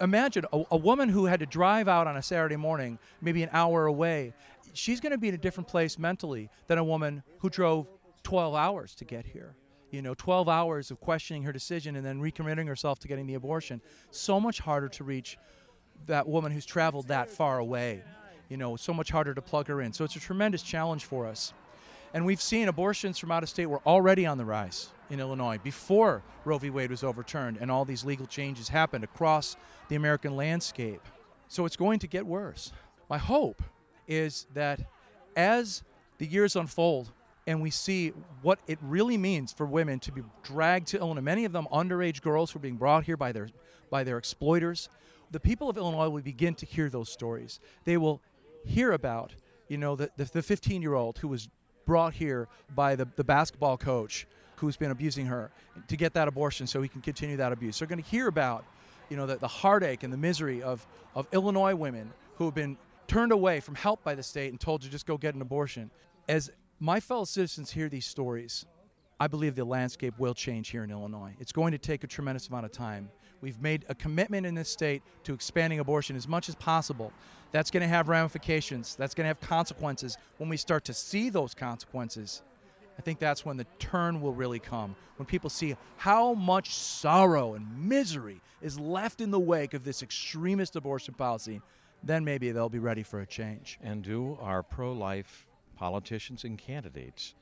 Imagine 0.00 0.44
a, 0.52 0.64
a 0.70 0.76
woman 0.76 1.08
who 1.08 1.26
had 1.26 1.40
to 1.40 1.46
drive 1.46 1.88
out 1.88 2.06
on 2.06 2.16
a 2.16 2.22
Saturday 2.22 2.56
morning, 2.56 2.98
maybe 3.20 3.42
an 3.42 3.50
hour 3.52 3.86
away, 3.86 4.32
she's 4.76 5.00
going 5.00 5.12
to 5.12 5.18
be 5.18 5.28
in 5.28 5.34
a 5.34 5.38
different 5.38 5.68
place 5.68 5.98
mentally 5.98 6.50
than 6.66 6.78
a 6.78 6.84
woman 6.84 7.22
who 7.38 7.50
drove 7.50 7.88
12 8.22 8.54
hours 8.54 8.94
to 8.96 9.04
get 9.04 9.26
here. 9.26 9.54
You 9.90 10.02
know, 10.02 10.14
12 10.14 10.48
hours 10.48 10.90
of 10.90 11.00
questioning 11.00 11.44
her 11.44 11.52
decision 11.52 11.96
and 11.96 12.04
then 12.04 12.20
recommitting 12.20 12.66
herself 12.66 12.98
to 13.00 13.08
getting 13.08 13.26
the 13.26 13.34
abortion. 13.34 13.80
So 14.10 14.40
much 14.40 14.58
harder 14.58 14.88
to 14.90 15.04
reach 15.04 15.38
that 16.06 16.28
woman 16.28 16.52
who's 16.52 16.66
traveled 16.66 17.08
that 17.08 17.30
far 17.30 17.58
away. 17.58 18.02
You 18.48 18.56
know, 18.56 18.76
so 18.76 18.92
much 18.92 19.10
harder 19.10 19.34
to 19.34 19.42
plug 19.42 19.68
her 19.68 19.80
in. 19.80 19.92
So 19.92 20.04
it's 20.04 20.16
a 20.16 20.20
tremendous 20.20 20.62
challenge 20.62 21.04
for 21.04 21.26
us. 21.26 21.52
And 22.14 22.24
we've 22.24 22.40
seen 22.40 22.68
abortions 22.68 23.18
from 23.18 23.30
out 23.30 23.42
of 23.42 23.48
state 23.48 23.66
were 23.66 23.82
already 23.86 24.26
on 24.26 24.38
the 24.38 24.44
rise 24.44 24.90
in 25.10 25.20
Illinois 25.20 25.58
before 25.62 26.22
Roe 26.44 26.58
v. 26.58 26.70
Wade 26.70 26.90
was 26.90 27.04
overturned 27.04 27.58
and 27.60 27.70
all 27.70 27.84
these 27.84 28.04
legal 28.04 28.26
changes 28.26 28.68
happened 28.68 29.04
across 29.04 29.56
the 29.88 29.96
American 29.96 30.36
landscape. 30.36 31.02
So 31.48 31.64
it's 31.64 31.76
going 31.76 31.98
to 32.00 32.06
get 32.06 32.26
worse. 32.26 32.72
My 33.08 33.18
hope 33.18 33.62
is 34.08 34.46
that 34.54 34.80
as 35.36 35.82
the 36.18 36.26
years 36.26 36.56
unfold 36.56 37.12
and 37.46 37.62
we 37.62 37.70
see 37.70 38.12
what 38.42 38.58
it 38.66 38.78
really 38.82 39.16
means 39.16 39.52
for 39.52 39.66
women 39.66 40.00
to 40.00 40.12
be 40.12 40.22
dragged 40.42 40.88
to 40.88 40.98
Illinois, 40.98 41.20
many 41.20 41.44
of 41.44 41.52
them 41.52 41.68
underage 41.72 42.22
girls 42.22 42.50
who 42.50 42.58
are 42.58 42.62
being 42.62 42.76
brought 42.76 43.04
here 43.04 43.16
by 43.16 43.32
their 43.32 43.48
by 43.90 44.04
their 44.04 44.18
exploiters, 44.18 44.88
the 45.30 45.40
people 45.40 45.68
of 45.68 45.76
Illinois 45.76 46.08
will 46.08 46.22
begin 46.22 46.54
to 46.56 46.66
hear 46.66 46.88
those 46.88 47.10
stories. 47.10 47.60
They 47.84 47.96
will 47.96 48.20
hear 48.64 48.92
about, 48.92 49.34
you 49.68 49.78
know, 49.78 49.96
the, 49.96 50.10
the 50.16 50.42
15 50.42 50.82
year 50.82 50.94
old 50.94 51.18
who 51.18 51.28
was 51.28 51.48
brought 51.86 52.14
here 52.14 52.48
by 52.74 52.96
the, 52.96 53.08
the 53.16 53.24
basketball 53.24 53.78
coach 53.78 54.26
who's 54.56 54.76
been 54.76 54.90
abusing 54.90 55.26
her 55.26 55.50
to 55.88 55.96
get 55.96 56.14
that 56.14 56.28
abortion 56.28 56.66
so 56.66 56.82
he 56.82 56.88
can 56.88 57.00
continue 57.00 57.36
that 57.36 57.52
abuse. 57.52 57.78
They're 57.78 57.88
going 57.88 58.02
to 58.02 58.08
hear 58.08 58.26
about, 58.26 58.64
you 59.08 59.16
know, 59.16 59.26
the, 59.26 59.36
the 59.36 59.48
heartache 59.48 60.02
and 60.02 60.12
the 60.12 60.18
misery 60.18 60.62
of, 60.62 60.86
of 61.14 61.26
Illinois 61.32 61.74
women 61.74 62.12
who 62.36 62.44
have 62.44 62.54
been 62.54 62.76
turned 63.06 63.32
away 63.32 63.60
from 63.60 63.74
help 63.74 64.02
by 64.02 64.14
the 64.14 64.22
state 64.22 64.50
and 64.50 64.60
told 64.60 64.82
to 64.82 64.90
just 64.90 65.06
go 65.06 65.16
get 65.16 65.34
an 65.34 65.42
abortion. 65.42 65.90
As 66.28 66.50
my 66.80 67.00
fellow 67.00 67.24
citizens 67.24 67.70
hear 67.70 67.88
these 67.88 68.06
stories, 68.06 68.66
I 69.18 69.28
believe 69.28 69.54
the 69.54 69.64
landscape 69.64 70.14
will 70.18 70.34
change 70.34 70.68
here 70.68 70.84
in 70.84 70.90
Illinois. 70.90 71.34
It's 71.40 71.52
going 71.52 71.72
to 71.72 71.78
take 71.78 72.04
a 72.04 72.06
tremendous 72.06 72.48
amount 72.48 72.66
of 72.66 72.72
time. 72.72 73.08
We've 73.40 73.60
made 73.60 73.86
a 73.88 73.94
commitment 73.94 74.44
in 74.46 74.54
this 74.54 74.68
state 74.68 75.02
to 75.24 75.32
expanding 75.32 75.78
abortion 75.78 76.16
as 76.16 76.28
much 76.28 76.50
as 76.50 76.54
possible. 76.54 77.12
That's 77.50 77.70
going 77.70 77.82
to 77.82 77.88
have 77.88 78.08
ramifications, 78.08 78.94
that's 78.94 79.14
going 79.14 79.24
to 79.24 79.28
have 79.28 79.40
consequences. 79.40 80.18
When 80.36 80.50
we 80.50 80.58
start 80.58 80.84
to 80.86 80.94
see 80.94 81.30
those 81.30 81.54
consequences, 81.54 82.42
I 82.98 83.02
think 83.02 83.18
that's 83.18 83.44
when 83.44 83.56
the 83.56 83.66
turn 83.78 84.20
will 84.20 84.34
really 84.34 84.58
come. 84.58 84.96
When 85.16 85.26
people 85.26 85.48
see 85.48 85.76
how 85.96 86.34
much 86.34 86.74
sorrow 86.74 87.54
and 87.54 87.88
misery 87.88 88.40
is 88.60 88.78
left 88.78 89.22
in 89.22 89.30
the 89.30 89.40
wake 89.40 89.72
of 89.72 89.84
this 89.84 90.02
extremist 90.02 90.76
abortion 90.76 91.14
policy, 91.14 91.62
then 92.02 92.24
maybe 92.24 92.50
they'll 92.52 92.68
be 92.68 92.78
ready 92.78 93.02
for 93.02 93.20
a 93.20 93.26
change. 93.26 93.78
And 93.82 94.02
do 94.02 94.36
our 94.40 94.62
pro 94.62 94.92
life 94.92 95.46
politicians 95.76 96.44
and 96.44 96.58
candidates 96.58 97.34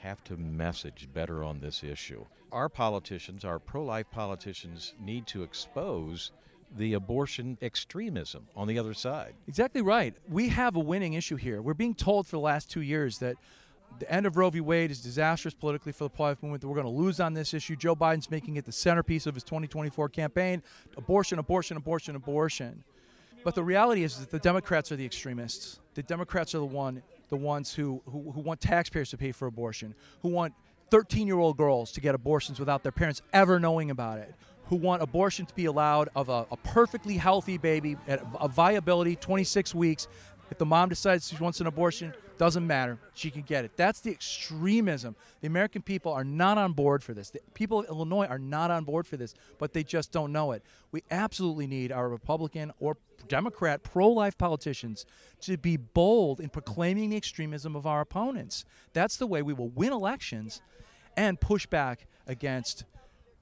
have 0.00 0.22
to 0.24 0.36
message 0.36 1.08
better 1.12 1.42
on 1.44 1.60
this 1.60 1.82
issue? 1.82 2.24
Our 2.52 2.68
politicians, 2.68 3.44
our 3.44 3.58
pro 3.58 3.84
life 3.84 4.10
politicians, 4.10 4.94
need 5.00 5.26
to 5.28 5.42
expose 5.42 6.32
the 6.76 6.94
abortion 6.94 7.58
extremism 7.62 8.46
on 8.54 8.68
the 8.68 8.78
other 8.78 8.94
side. 8.94 9.34
Exactly 9.48 9.82
right. 9.82 10.14
We 10.28 10.48
have 10.50 10.76
a 10.76 10.80
winning 10.80 11.14
issue 11.14 11.36
here. 11.36 11.60
We're 11.62 11.74
being 11.74 11.94
told 11.94 12.26
for 12.26 12.36
the 12.36 12.40
last 12.40 12.70
two 12.70 12.80
years 12.80 13.18
that 13.18 13.36
the 13.98 14.10
end 14.10 14.24
of 14.24 14.36
Roe 14.36 14.50
v. 14.50 14.60
Wade 14.60 14.90
is 14.90 15.00
disastrous 15.00 15.52
politically 15.52 15.92
for 15.92 16.04
the 16.04 16.10
pro-life 16.10 16.42
movement. 16.42 16.60
That 16.62 16.68
we're 16.68 16.80
going 16.80 16.86
to 16.86 16.92
lose 16.92 17.18
on 17.18 17.34
this 17.34 17.52
issue. 17.54 17.74
Joe 17.74 17.96
Biden's 17.96 18.30
making 18.30 18.56
it 18.56 18.64
the 18.64 18.72
centerpiece 18.72 19.26
of 19.26 19.34
his 19.34 19.42
2024 19.44 20.08
campaign: 20.10 20.62
abortion, 20.96 21.38
abortion, 21.38 21.76
abortion, 21.76 22.14
abortion. 22.14 22.84
But 23.42 23.54
the 23.54 23.64
reality 23.64 24.04
is 24.04 24.18
that 24.18 24.30
the 24.30 24.38
Democrats 24.38 24.92
are 24.92 24.96
the 24.96 25.04
extremists. 25.04 25.80
The 25.94 26.02
Democrats 26.02 26.54
are 26.54 26.58
the 26.58 26.66
one, 26.66 27.02
the 27.30 27.36
ones 27.36 27.72
who, 27.72 28.02
who, 28.06 28.32
who 28.32 28.40
want 28.40 28.60
taxpayers 28.60 29.10
to 29.10 29.16
pay 29.16 29.32
for 29.32 29.46
abortion, 29.46 29.94
who 30.22 30.28
want 30.28 30.54
13-year-old 30.90 31.56
girls 31.56 31.92
to 31.92 32.00
get 32.00 32.14
abortions 32.14 32.58
without 32.58 32.82
their 32.82 32.92
parents 32.92 33.22
ever 33.32 33.58
knowing 33.58 33.90
about 33.90 34.18
it, 34.18 34.34
who 34.66 34.76
want 34.76 35.02
abortion 35.02 35.46
to 35.46 35.54
be 35.54 35.64
allowed 35.64 36.08
of 36.14 36.28
a, 36.28 36.46
a 36.50 36.56
perfectly 36.58 37.16
healthy 37.16 37.56
baby 37.58 37.96
at 38.06 38.22
a 38.40 38.48
viability 38.48 39.16
26 39.16 39.74
weeks. 39.74 40.08
If 40.50 40.58
the 40.58 40.66
mom 40.66 40.88
decides 40.88 41.28
she 41.28 41.36
wants 41.36 41.60
an 41.60 41.66
abortion, 41.66 42.12
doesn't 42.40 42.66
matter. 42.66 42.98
She 43.12 43.30
can 43.30 43.42
get 43.42 43.66
it. 43.66 43.72
That's 43.76 44.00
the 44.00 44.10
extremism. 44.10 45.14
The 45.42 45.46
American 45.46 45.82
people 45.82 46.10
are 46.10 46.24
not 46.24 46.56
on 46.56 46.72
board 46.72 47.04
for 47.04 47.12
this. 47.12 47.28
The 47.28 47.40
people 47.52 47.80
of 47.80 47.88
Illinois 47.90 48.24
are 48.24 48.38
not 48.38 48.70
on 48.70 48.84
board 48.84 49.06
for 49.06 49.18
this, 49.18 49.34
but 49.58 49.74
they 49.74 49.84
just 49.84 50.10
don't 50.10 50.32
know 50.32 50.52
it. 50.52 50.62
We 50.90 51.02
absolutely 51.10 51.66
need 51.66 51.92
our 51.92 52.08
Republican 52.08 52.72
or 52.80 52.96
Democrat 53.28 53.82
pro 53.82 54.08
life 54.08 54.38
politicians 54.38 55.04
to 55.42 55.58
be 55.58 55.76
bold 55.76 56.40
in 56.40 56.48
proclaiming 56.48 57.10
the 57.10 57.16
extremism 57.18 57.76
of 57.76 57.86
our 57.86 58.00
opponents. 58.00 58.64
That's 58.94 59.18
the 59.18 59.26
way 59.26 59.42
we 59.42 59.52
will 59.52 59.68
win 59.68 59.92
elections 59.92 60.62
and 61.18 61.38
push 61.38 61.66
back 61.66 62.06
against 62.26 62.84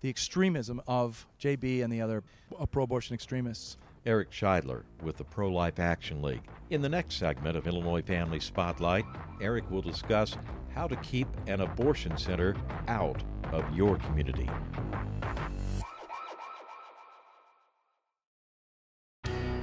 the 0.00 0.08
extremism 0.08 0.82
of 0.88 1.24
JB 1.40 1.84
and 1.84 1.92
the 1.92 2.00
other 2.00 2.24
pro 2.72 2.82
abortion 2.82 3.14
extremists. 3.14 3.76
Eric 4.06 4.30
Scheidler 4.30 4.82
with 5.02 5.16
the 5.16 5.24
Pro 5.24 5.50
Life 5.50 5.78
Action 5.78 6.22
League. 6.22 6.42
In 6.70 6.82
the 6.82 6.88
next 6.88 7.16
segment 7.16 7.56
of 7.56 7.66
Illinois 7.66 8.02
Family 8.02 8.40
Spotlight, 8.40 9.04
Eric 9.40 9.70
will 9.70 9.82
discuss 9.82 10.36
how 10.74 10.86
to 10.86 10.96
keep 10.96 11.28
an 11.46 11.60
abortion 11.60 12.16
center 12.16 12.56
out 12.86 13.22
of 13.52 13.64
your 13.74 13.96
community. 13.96 14.48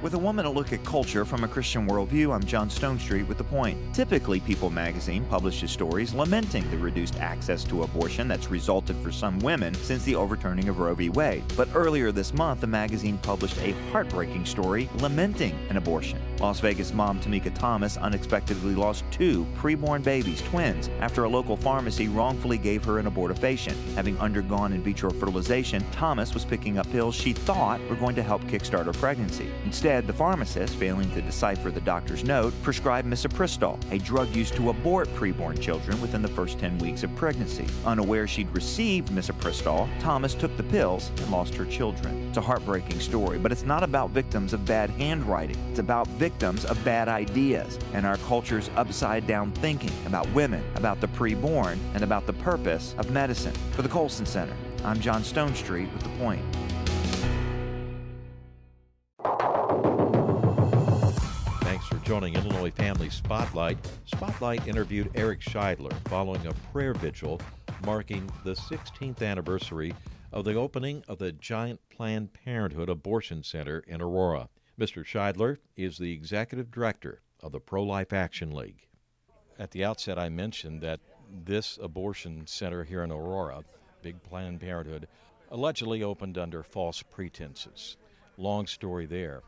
With 0.05 0.13
a 0.13 0.19
woman, 0.19 0.45
a 0.45 0.51
look 0.51 0.71
at 0.71 0.85
culture 0.85 1.25
from 1.25 1.43
a 1.43 1.47
Christian 1.47 1.87
worldview, 1.87 2.31
I'm 2.31 2.43
John 2.43 2.69
Stonestreet 2.69 3.27
with 3.27 3.39
The 3.39 3.43
Point. 3.43 3.75
Typically, 3.91 4.39
People 4.39 4.69
magazine 4.69 5.25
publishes 5.31 5.71
stories 5.71 6.13
lamenting 6.13 6.69
the 6.69 6.77
reduced 6.77 7.19
access 7.19 7.63
to 7.63 7.81
abortion 7.81 8.27
that's 8.27 8.51
resulted 8.51 8.95
for 8.97 9.11
some 9.11 9.39
women 9.39 9.73
since 9.73 10.03
the 10.03 10.13
overturning 10.13 10.69
of 10.69 10.77
Roe 10.77 10.93
v. 10.93 11.09
Wade. 11.09 11.43
But 11.57 11.69
earlier 11.73 12.11
this 12.11 12.35
month, 12.35 12.61
the 12.61 12.67
magazine 12.67 13.17
published 13.23 13.57
a 13.57 13.71
heartbreaking 13.91 14.45
story 14.45 14.91
lamenting 14.99 15.57
an 15.71 15.77
abortion. 15.77 16.21
Las 16.39 16.59
Vegas 16.59 16.93
mom 16.93 17.19
Tamika 17.19 17.53
Thomas 17.53 17.95
unexpectedly 17.97 18.75
lost 18.75 19.05
two 19.09 19.45
preborn 19.57 20.03
babies, 20.03 20.41
twins, 20.41 20.89
after 20.99 21.23
a 21.23 21.29
local 21.29 21.55
pharmacy 21.55 22.09
wrongfully 22.09 22.57
gave 22.57 22.83
her 22.83 22.99
an 22.99 23.09
abortifacient. 23.09 23.75
Having 23.95 24.17
undergone 24.19 24.73
in 24.73 24.83
vitro 24.83 25.09
fertilization, 25.11 25.83
Thomas 25.91 26.33
was 26.33 26.43
picking 26.43 26.77
up 26.77 26.89
pills 26.91 27.15
she 27.15 27.31
thought 27.31 27.79
were 27.89 27.95
going 27.95 28.15
to 28.15 28.23
help 28.23 28.41
kickstart 28.43 28.85
her 28.85 28.93
pregnancy. 28.93 29.49
Instead, 29.63 30.07
the 30.07 30.13
pharmacist, 30.13 30.75
failing 30.75 31.09
to 31.11 31.21
decipher 31.21 31.71
the 31.71 31.81
doctor's 31.81 32.23
note, 32.23 32.53
prescribed 32.63 33.07
misoprostol, 33.07 33.79
a 33.91 33.97
drug 33.99 34.35
used 34.35 34.55
to 34.55 34.69
abort 34.69 35.07
preborn 35.15 35.59
children 35.59 35.99
within 36.01 36.21
the 36.21 36.27
first 36.27 36.59
10 36.59 36.77
weeks 36.79 37.03
of 37.03 37.15
pregnancy. 37.15 37.65
Unaware 37.85 38.27
she'd 38.27 38.53
received 38.53 39.09
misoprostol, 39.09 39.87
Thomas 39.99 40.33
took 40.33 40.55
the 40.57 40.63
pills 40.63 41.11
and 41.17 41.31
lost 41.31 41.55
her 41.55 41.65
children. 41.65 42.27
It's 42.27 42.37
a 42.37 42.41
heartbreaking 42.41 42.99
story, 42.99 43.39
but 43.39 43.53
it's 43.53 43.63
not 43.63 43.83
about 43.83 44.09
victims 44.09 44.51
of 44.51 44.65
bad 44.65 44.89
handwriting. 44.91 45.57
It's 45.69 45.79
about 45.79 46.07
victims 46.07 46.24
of 46.25 46.83
bad 46.83 47.07
ideas 47.07 47.77
and 47.93 48.03
our 48.03 48.17
culture's 48.17 48.71
upside 48.75 49.27
down 49.27 49.51
thinking 49.51 49.91
about 50.07 50.27
women, 50.31 50.63
about 50.73 50.99
the 50.99 51.07
preborn, 51.09 51.77
and 51.93 52.03
about 52.03 52.25
the 52.25 52.33
purpose 52.33 52.95
of 52.97 53.11
medicine. 53.11 53.53
For 53.73 53.83
the 53.83 53.89
Colson 53.89 54.25
Center, 54.25 54.55
I'm 54.83 54.99
John 54.99 55.21
Stonestreet 55.21 55.93
with 55.93 56.01
The 56.01 56.09
Point. 56.17 56.41
Thanks 61.61 61.85
for 61.85 61.97
joining 61.97 62.33
Illinois 62.33 62.71
Family 62.71 63.11
Spotlight, 63.11 63.77
Spotlight 64.05 64.67
interviewed 64.67 65.11
Eric 65.13 65.41
Scheidler 65.41 65.93
following 66.07 66.47
a 66.47 66.53
prayer 66.73 66.95
vigil 66.95 67.39
marking 67.85 68.27
the 68.43 68.53
16th 68.53 69.21
anniversary 69.21 69.93
of 70.33 70.43
the 70.43 70.55
opening 70.55 71.03
of 71.07 71.19
the 71.19 71.31
giant 71.33 71.79
Planned 71.95 72.33
Parenthood 72.33 72.89
Abortion 72.89 73.43
Center 73.43 73.83
in 73.87 74.01
Aurora. 74.01 74.49
Mr. 74.79 75.05
Scheidler 75.05 75.57
is 75.77 75.97
the 75.97 76.11
executive 76.11 76.69
director 76.69 77.21
of 77.41 77.53
the 77.53 77.61
Pro 77.61 77.81
Life 77.83 78.11
Action 78.11 78.51
League. 78.51 78.87
At 79.57 79.71
the 79.71 79.85
outset, 79.85 80.19
I 80.19 80.27
mentioned 80.27 80.81
that 80.81 80.99
this 81.45 81.79
abortion 81.81 82.45
center 82.45 82.83
here 82.83 83.01
in 83.01 83.11
Aurora, 83.11 83.63
Big 84.01 84.21
Planned 84.21 84.59
Parenthood, 84.59 85.07
allegedly 85.49 86.03
opened 86.03 86.37
under 86.37 86.61
false 86.61 87.01
pretenses. 87.01 87.95
Long 88.37 88.67
story 88.67 89.05
there. 89.05 89.43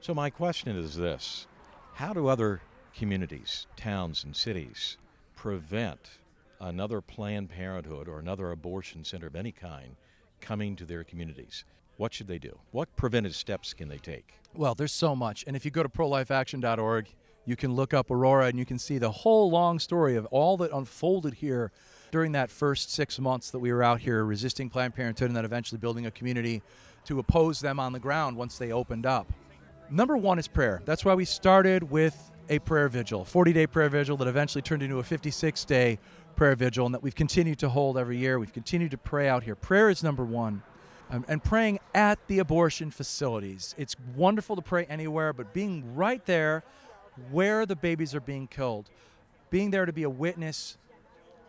So, 0.00 0.14
my 0.14 0.30
question 0.30 0.76
is 0.76 0.94
this 0.94 1.48
how 1.94 2.12
do 2.12 2.28
other 2.28 2.62
communities, 2.94 3.66
towns, 3.76 4.22
and 4.22 4.36
cities 4.36 4.96
prevent 5.34 6.18
another 6.60 7.00
Planned 7.00 7.50
Parenthood 7.50 8.06
or 8.06 8.20
another 8.20 8.52
abortion 8.52 9.02
center 9.02 9.26
of 9.26 9.34
any 9.34 9.50
kind 9.50 9.96
coming 10.40 10.76
to 10.76 10.84
their 10.84 11.02
communities? 11.02 11.64
What 11.98 12.14
should 12.14 12.28
they 12.28 12.38
do? 12.38 12.60
What 12.70 12.94
preventive 12.96 13.34
steps 13.34 13.74
can 13.74 13.88
they 13.88 13.98
take? 13.98 14.34
Well, 14.54 14.74
there's 14.74 14.92
so 14.92 15.14
much. 15.14 15.44
And 15.46 15.56
if 15.56 15.64
you 15.64 15.70
go 15.70 15.82
to 15.82 15.88
prolifeaction.org, 15.88 17.08
you 17.44 17.56
can 17.56 17.74
look 17.74 17.92
up 17.92 18.10
Aurora 18.10 18.46
and 18.46 18.58
you 18.58 18.64
can 18.64 18.78
see 18.78 18.98
the 18.98 19.10
whole 19.10 19.50
long 19.50 19.80
story 19.80 20.14
of 20.14 20.24
all 20.26 20.56
that 20.58 20.70
unfolded 20.72 21.34
here 21.34 21.72
during 22.12 22.32
that 22.32 22.50
first 22.50 22.92
six 22.92 23.18
months 23.18 23.50
that 23.50 23.58
we 23.58 23.72
were 23.72 23.82
out 23.82 24.00
here 24.00 24.24
resisting 24.24 24.70
Planned 24.70 24.94
Parenthood 24.94 25.28
and 25.28 25.36
then 25.36 25.44
eventually 25.44 25.78
building 25.78 26.06
a 26.06 26.10
community 26.10 26.62
to 27.04 27.18
oppose 27.18 27.58
them 27.60 27.80
on 27.80 27.92
the 27.92 27.98
ground 27.98 28.36
once 28.36 28.58
they 28.58 28.70
opened 28.70 29.04
up. 29.04 29.32
Number 29.90 30.16
one 30.16 30.38
is 30.38 30.46
prayer. 30.46 30.80
That's 30.84 31.04
why 31.04 31.14
we 31.14 31.24
started 31.24 31.82
with 31.82 32.30
a 32.48 32.60
prayer 32.60 32.88
vigil, 32.88 33.24
40 33.24 33.52
day 33.52 33.66
prayer 33.66 33.88
vigil 33.88 34.16
that 34.18 34.28
eventually 34.28 34.62
turned 34.62 34.82
into 34.82 34.98
a 34.98 35.02
56 35.02 35.64
day 35.64 35.98
prayer 36.36 36.54
vigil, 36.54 36.86
and 36.86 36.94
that 36.94 37.02
we've 37.02 37.14
continued 37.14 37.58
to 37.58 37.68
hold 37.68 37.98
every 37.98 38.18
year. 38.18 38.38
We've 38.38 38.52
continued 38.52 38.92
to 38.92 38.98
pray 38.98 39.28
out 39.28 39.42
here. 39.42 39.56
Prayer 39.56 39.90
is 39.90 40.04
number 40.04 40.24
one. 40.24 40.62
Um, 41.10 41.24
and 41.26 41.42
praying 41.42 41.80
at 41.94 42.18
the 42.28 42.38
abortion 42.38 42.90
facilities. 42.90 43.74
It's 43.78 43.96
wonderful 44.14 44.56
to 44.56 44.62
pray 44.62 44.84
anywhere, 44.86 45.32
but 45.32 45.54
being 45.54 45.94
right 45.94 46.24
there 46.26 46.64
where 47.30 47.64
the 47.64 47.76
babies 47.76 48.14
are 48.14 48.20
being 48.20 48.46
killed, 48.46 48.90
being 49.48 49.70
there 49.70 49.86
to 49.86 49.92
be 49.92 50.02
a 50.02 50.10
witness, 50.10 50.76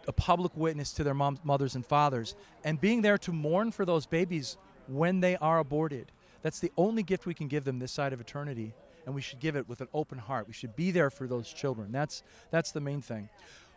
a 0.08 0.14
public 0.14 0.56
witness 0.56 0.94
to 0.94 1.04
their 1.04 1.14
moms, 1.14 1.40
mothers, 1.44 1.76
and 1.76 1.86
fathers, 1.86 2.36
and 2.64 2.80
being 2.80 3.02
there 3.02 3.18
to 3.18 3.34
mourn 3.34 3.72
for 3.72 3.84
those 3.84 4.06
babies 4.06 4.58
when 4.88 5.20
they 5.20 5.36
are 5.38 5.60
aborted 5.60 6.12
that's 6.42 6.60
the 6.60 6.72
only 6.78 7.04
gift 7.04 7.26
we 7.26 7.34
can 7.34 7.48
give 7.48 7.66
them 7.66 7.80
this 7.80 7.92
side 7.92 8.14
of 8.14 8.22
eternity, 8.22 8.74
and 9.06 9.14
we 9.14 9.22
should 9.22 9.40
give 9.40 9.56
it 9.56 9.68
with 9.68 9.82
an 9.82 9.88
open 9.94 10.18
heart. 10.18 10.48
We 10.48 10.54
should 10.54 10.76
be 10.76 10.92
there 10.92 11.10
for 11.10 11.28
those 11.28 11.52
children. 11.52 11.92
That's, 11.92 12.24
that's 12.52 12.72
the 12.72 12.82
main 12.82 13.02
thing. 13.02 13.30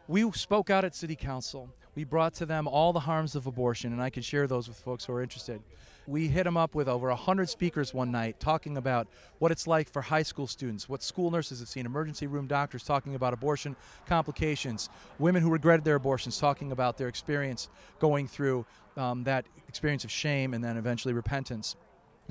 We 0.09 0.31
spoke 0.33 0.69
out 0.69 0.85
at 0.85 0.95
City 0.95 1.15
Council. 1.15 1.69
We 1.95 2.05
brought 2.05 2.35
to 2.35 2.47
them 2.47 2.67
all 2.67 2.93
the 2.93 3.01
harms 3.01 3.37
of 3.37 3.47
abortion, 3.47 3.93
and 3.93 4.03
I 4.03 4.11
can 4.11 4.23
share 4.23 4.47
those 4.47 4.67
with 4.67 4.79
folks 4.79 5.05
who 5.05 5.13
are 5.13 5.23
interested. 5.23 5.63
We 6.09 6.27
hit 6.27 6.43
them 6.45 6.57
up 6.57 6.75
with 6.75 6.89
over 6.89 7.09
100 7.09 7.49
speakers 7.49 7.95
one 7.95 8.11
night 8.11 8.41
talking 8.41 8.77
about 8.77 9.07
what 9.39 9.53
it's 9.53 9.69
like 9.69 9.89
for 9.89 10.03
high 10.03 10.25
school 10.25 10.49
students, 10.49 10.89
what 10.89 11.03
school 11.03 11.31
nurses 11.31 11.61
have 11.61 11.69
seen, 11.69 11.87
emergency 11.87 12.27
room 12.27 12.49
doctors 12.49 12.83
talking 12.83 13.15
about 13.15 13.33
abortion 13.33 13.77
complications, 14.07 14.89
women 15.21 15.43
who 15.43 15.51
regretted 15.51 15.85
their 15.85 15.95
abortions 15.95 16.39
talking 16.39 16.73
about 16.73 16.99
their 16.99 17.07
experience 17.07 17.69
going 18.01 18.27
through 18.27 18.67
um, 18.97 19.23
that 19.25 19.47
experience 19.69 20.03
of 20.03 20.11
shame 20.11 20.55
and 20.55 20.65
then 20.65 20.77
eventually 20.77 21.15
repentance. 21.15 21.77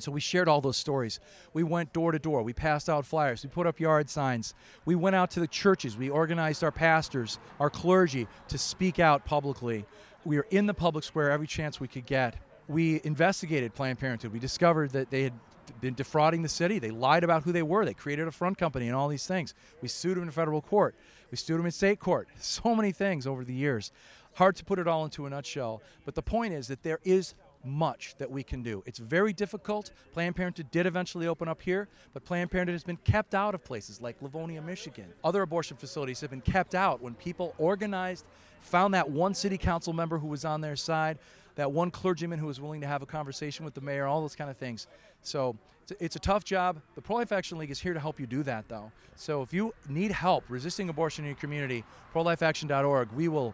So 0.02 0.12
we 0.12 0.20
shared 0.20 0.48
all 0.48 0.62
those 0.62 0.78
stories. 0.78 1.20
We 1.54 1.64
went 1.64 1.94
door 1.94 2.12
to 2.12 2.20
door. 2.20 2.44
We 2.44 2.54
passed 2.54 2.90
out 2.90 3.06
flyers. 3.06 3.44
We 3.44 3.50
put 3.50 3.68
up 3.68 3.80
yard 3.80 4.10
signs. 4.10 4.54
We 4.86 4.96
went 4.96 5.16
out 5.16 5.32
to 5.32 5.40
the 5.40 5.48
churches. 5.48 5.98
We 5.98 6.10
organized 6.10 6.64
our 6.64 6.72
pastors, 6.72 7.40
our 7.60 7.70
clergy 7.70 8.28
to 8.50 8.58
speak 8.58 9.00
out 9.00 9.26
publicly. 9.26 9.86
We 10.26 10.38
were 10.38 10.48
in 10.52 10.66
the 10.66 10.74
public 10.74 11.04
square 11.04 11.32
every 11.32 11.48
chance 11.48 11.80
we 11.80 11.88
could 11.88 12.06
get. 12.06 12.36
We 12.68 13.02
investigated 13.04 13.74
Planned 13.74 14.00
Parenthood. 14.00 14.32
We 14.32 14.40
discovered 14.40 14.92
that 14.92 15.10
they 15.10 15.24
had 15.24 15.34
been 15.80 15.94
defrauding 15.94 16.42
the 16.42 16.50
city. 16.50 16.80
They 16.80 16.92
lied 16.92 17.24
about 17.24 17.44
who 17.44 17.52
they 17.52 17.64
were. 17.64 17.86
They 17.86 17.94
created 17.94 18.28
a 18.28 18.32
front 18.32 18.58
company 18.58 18.88
and 18.88 18.96
all 18.96 19.08
these 19.08 19.26
things. 19.26 19.54
We 19.82 19.88
sued 19.88 20.18
them 20.18 20.24
in 20.24 20.32
federal 20.32 20.62
court. 20.62 20.96
We 21.32 21.38
sued 21.38 21.58
them 21.58 21.66
in 21.66 21.72
state 21.72 22.00
court. 22.00 22.28
So 22.40 22.76
many 22.76 22.92
things 22.92 23.26
over 23.26 23.44
the 23.44 23.54
years. 23.54 23.92
hard 24.34 24.56
to 24.58 24.66
put 24.66 24.80
it 24.80 24.88
all 24.88 25.06
into 25.06 25.26
a 25.26 25.30
nutshell. 25.30 25.82
But 26.06 26.16
the 26.16 26.22
point 26.22 26.54
is 26.54 26.68
that 26.68 26.84
there 26.84 27.00
is 27.04 27.34
much 27.64 28.16
that 28.18 28.30
we 28.30 28.44
can 28.44 28.64
do. 28.64 28.84
It's 28.86 29.00
very 29.00 29.34
difficult. 29.34 29.92
Planned 30.14 30.36
Parenthood 30.36 30.72
did 30.72 30.86
eventually 30.86 31.28
open 31.28 31.48
up 31.48 31.62
here, 31.62 31.88
but 32.14 32.24
Planned 32.24 32.52
Parenthood 32.52 32.74
has 32.76 32.84
been 32.84 32.98
kept 32.98 33.36
out 33.36 33.56
of 33.56 33.64
places 33.64 34.02
like 34.02 34.22
Livonia, 34.22 34.62
Michigan. 34.62 35.06
Other 35.24 35.42
abortion 35.42 35.78
facilities 35.78 36.22
have 36.22 36.30
been 36.30 36.42
kept 36.42 36.76
out 36.76 37.02
when 37.02 37.14
people 37.16 37.54
organized, 37.58 38.26
found 38.62 38.94
that 38.94 39.10
one 39.10 39.34
city 39.34 39.58
council 39.58 39.94
member 39.94 40.18
who 40.18 40.28
was 40.28 40.46
on 40.46 40.62
their 40.62 40.76
side, 40.76 41.18
that 41.56 41.72
one 41.72 41.92
clergyman 41.92 42.40
who 42.40 42.48
was 42.48 42.62
willing 42.62 42.82
to 42.82 42.88
have 42.88 43.02
a 43.02 43.06
conversation 43.06 43.66
with 43.66 43.74
the 43.74 43.82
mayor, 43.82 44.06
all 44.06 44.22
those 44.22 44.36
kind 44.36 44.50
of 44.50 44.58
things. 44.58 44.88
So 45.22 45.56
it's 46.00 46.16
a, 46.16 46.20
tough 46.20 46.46
job. 46.46 46.82
The 46.96 47.02
Pro 47.02 47.18
Life 47.18 47.32
Action 47.32 47.58
League 47.58 47.72
is 47.72 47.80
here 47.80 47.94
to 47.94 48.00
help 48.00 48.20
you 48.20 48.26
do 48.26 48.44
that, 48.44 48.68
though. 48.70 48.92
So 49.16 49.42
if 49.42 49.54
you 49.54 49.74
need 49.90 50.12
help 50.12 50.46
resisting 50.48 50.90
abortion 50.90 51.26
in 51.26 51.30
your 51.30 51.38
community, 51.38 51.84
prolifeaction.org, 52.14 53.12
we 53.12 53.28
will 53.28 53.54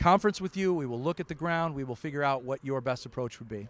conference 0.00 0.40
with 0.40 0.56
you. 0.56 0.72
We 0.72 0.86
will 0.86 1.00
look 1.00 1.20
at 1.20 1.28
the 1.28 1.34
ground. 1.34 1.74
We 1.74 1.84
will 1.84 1.94
figure 1.94 2.22
out 2.22 2.42
what 2.42 2.64
your 2.64 2.80
best 2.80 3.04
approach 3.04 3.38
would 3.38 3.50
be. 3.50 3.68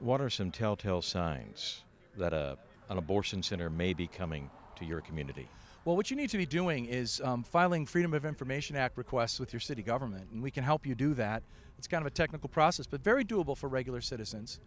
What 0.00 0.20
are 0.20 0.28
some 0.28 0.50
telltale 0.50 1.00
signs 1.00 1.84
that 2.18 2.32
a, 2.32 2.58
an 2.88 2.98
abortion 2.98 3.42
center 3.42 3.70
may 3.70 3.94
be 3.94 4.08
coming 4.08 4.50
to 4.76 4.84
your 4.84 5.00
community? 5.00 5.48
Well, 5.84 5.96
what 5.96 6.10
you 6.10 6.16
need 6.16 6.28
to 6.30 6.38
be 6.38 6.44
doing 6.44 6.86
is 6.86 7.20
um, 7.22 7.44
filing 7.44 7.86
Freedom 7.86 8.12
of 8.14 8.24
Information 8.24 8.76
Act 8.76 8.98
requests 8.98 9.38
with 9.38 9.52
your 9.52 9.60
city 9.60 9.82
government, 9.82 10.28
and 10.32 10.42
we 10.42 10.50
can 10.50 10.64
help 10.64 10.86
you 10.86 10.94
do 10.94 11.14
that. 11.14 11.42
It's 11.78 11.86
kind 11.86 12.02
of 12.02 12.06
a 12.06 12.14
technical 12.14 12.48
process, 12.48 12.86
but 12.86 13.02
very 13.02 13.24
doable 13.24 13.56
for 13.56 13.68
regular 13.68 14.00
citizens. 14.00 14.60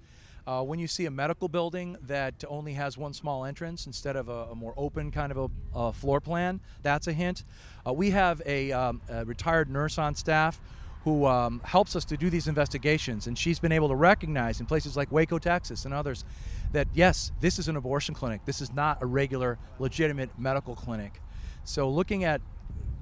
Uh, 0.48 0.64
when 0.64 0.80
you 0.80 0.88
see 0.88 1.06
a 1.06 1.12
medical 1.12 1.48
building 1.48 1.98
that 2.02 2.44
only 2.48 2.74
has 2.74 2.98
one 2.98 3.14
small 3.14 3.46
entrance 3.46 3.86
instead 3.88 4.16
of 4.16 4.30
a, 4.30 4.46
a 4.52 4.56
more 4.56 4.74
open 4.76 5.12
kind 5.12 5.32
of 5.32 5.38
a, 5.38 5.50
a, 5.80 5.94
floor 5.94 6.20
plan, 6.20 6.60
that's 6.82 7.08
a 7.08 7.14
hint. 7.14 7.44
Uh, 7.88 7.94
we 7.94 8.10
have 8.10 8.42
a, 8.46 8.72
um, 8.72 9.02
a 9.10 9.24
retired 9.26 9.70
nurse 9.70 9.98
on 9.98 10.16
staff 10.16 10.60
who 11.04 11.26
um, 11.26 11.62
helps 11.66 11.96
us 11.96 12.06
to 12.06 12.18
do 12.18 12.30
these 12.30 12.48
investigations. 12.48 13.28
And 13.28 13.38
she's 13.38 13.60
been 13.60 13.72
able 13.72 13.90
to 13.90 13.96
recognize 13.96 14.60
in 14.60 14.66
places 14.66 14.96
like 14.96 15.12
Waco, 15.12 15.38
Texas, 15.38 15.86
and 15.86 15.94
others 15.94 16.24
that 16.72 16.88
yes, 16.94 17.32
this 17.42 17.60
is 17.60 17.68
an 17.68 17.76
abortion 17.76 18.16
clinic. 18.16 18.42
This 18.46 18.62
is 18.62 18.74
not 18.74 19.02
a 19.02 19.06
regular, 19.06 19.60
legitimate 19.80 20.30
medical 20.40 20.76
clinic. 20.76 21.22
So, 21.66 21.90
looking 21.90 22.24
at 22.24 22.42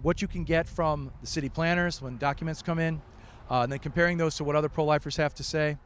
what 0.01 0.21
you 0.21 0.27
can 0.27 0.43
get 0.43 0.67
from 0.67 1.11
the 1.21 1.27
city 1.27 1.49
planners 1.49 2.01
when 2.01 2.17
documents 2.17 2.61
come 2.61 2.79
in, 2.79 3.01
uh, 3.49 3.61
and 3.61 3.71
then 3.71 3.79
comparing 3.79 4.17
those 4.17 4.35
to 4.37 4.43
what 4.43 4.55
other 4.55 4.69
pro-lifers 4.69 5.17
have 5.17 5.33
to 5.35 5.43
say. 5.43 5.77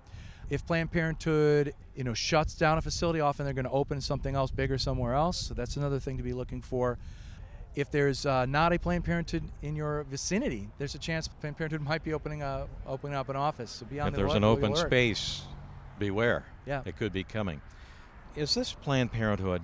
If 0.49 0.65
Planned 0.65 0.91
Parenthood, 0.91 1.73
you 1.95 2.03
know, 2.03 2.13
shuts 2.13 2.53
down 2.53 2.77
a 2.77 2.81
facility, 2.81 3.19
often 3.19 3.45
they're 3.45 3.53
going 3.53 3.65
to 3.65 3.71
open 3.71 3.99
something 3.99 4.35
else 4.35 4.51
bigger 4.51 4.77
somewhere 4.77 5.15
else. 5.15 5.37
So 5.37 5.53
that's 5.55 5.75
another 5.75 5.99
thing 5.99 6.17
to 6.17 6.23
be 6.23 6.33
looking 6.33 6.61
for 6.61 6.99
if 7.75 7.91
there's 7.91 8.25
uh, 8.25 8.45
not 8.45 8.73
a 8.73 8.79
Planned 8.79 9.03
Parenthood 9.03 9.43
in 9.61 9.75
your 9.75 10.03
vicinity, 10.03 10.69
there's 10.77 10.95
a 10.95 10.99
chance 10.99 11.27
Planned 11.27 11.57
Parenthood 11.57 11.81
might 11.81 12.03
be 12.03 12.13
opening 12.13 12.41
a, 12.41 12.67
opening 12.87 13.15
up 13.15 13.29
an 13.29 13.35
office. 13.35 13.71
So 13.71 13.85
be 13.85 13.99
on 13.99 14.07
if 14.07 14.13
the 14.13 14.21
there's 14.21 14.33
an 14.33 14.43
open 14.43 14.71
alert. 14.71 14.87
space, 14.87 15.43
beware. 15.99 16.45
Yeah, 16.65 16.81
it 16.85 16.97
could 16.97 17.13
be 17.13 17.23
coming. 17.23 17.61
Is 18.35 18.53
this 18.53 18.73
Planned 18.73 19.11
Parenthood 19.11 19.61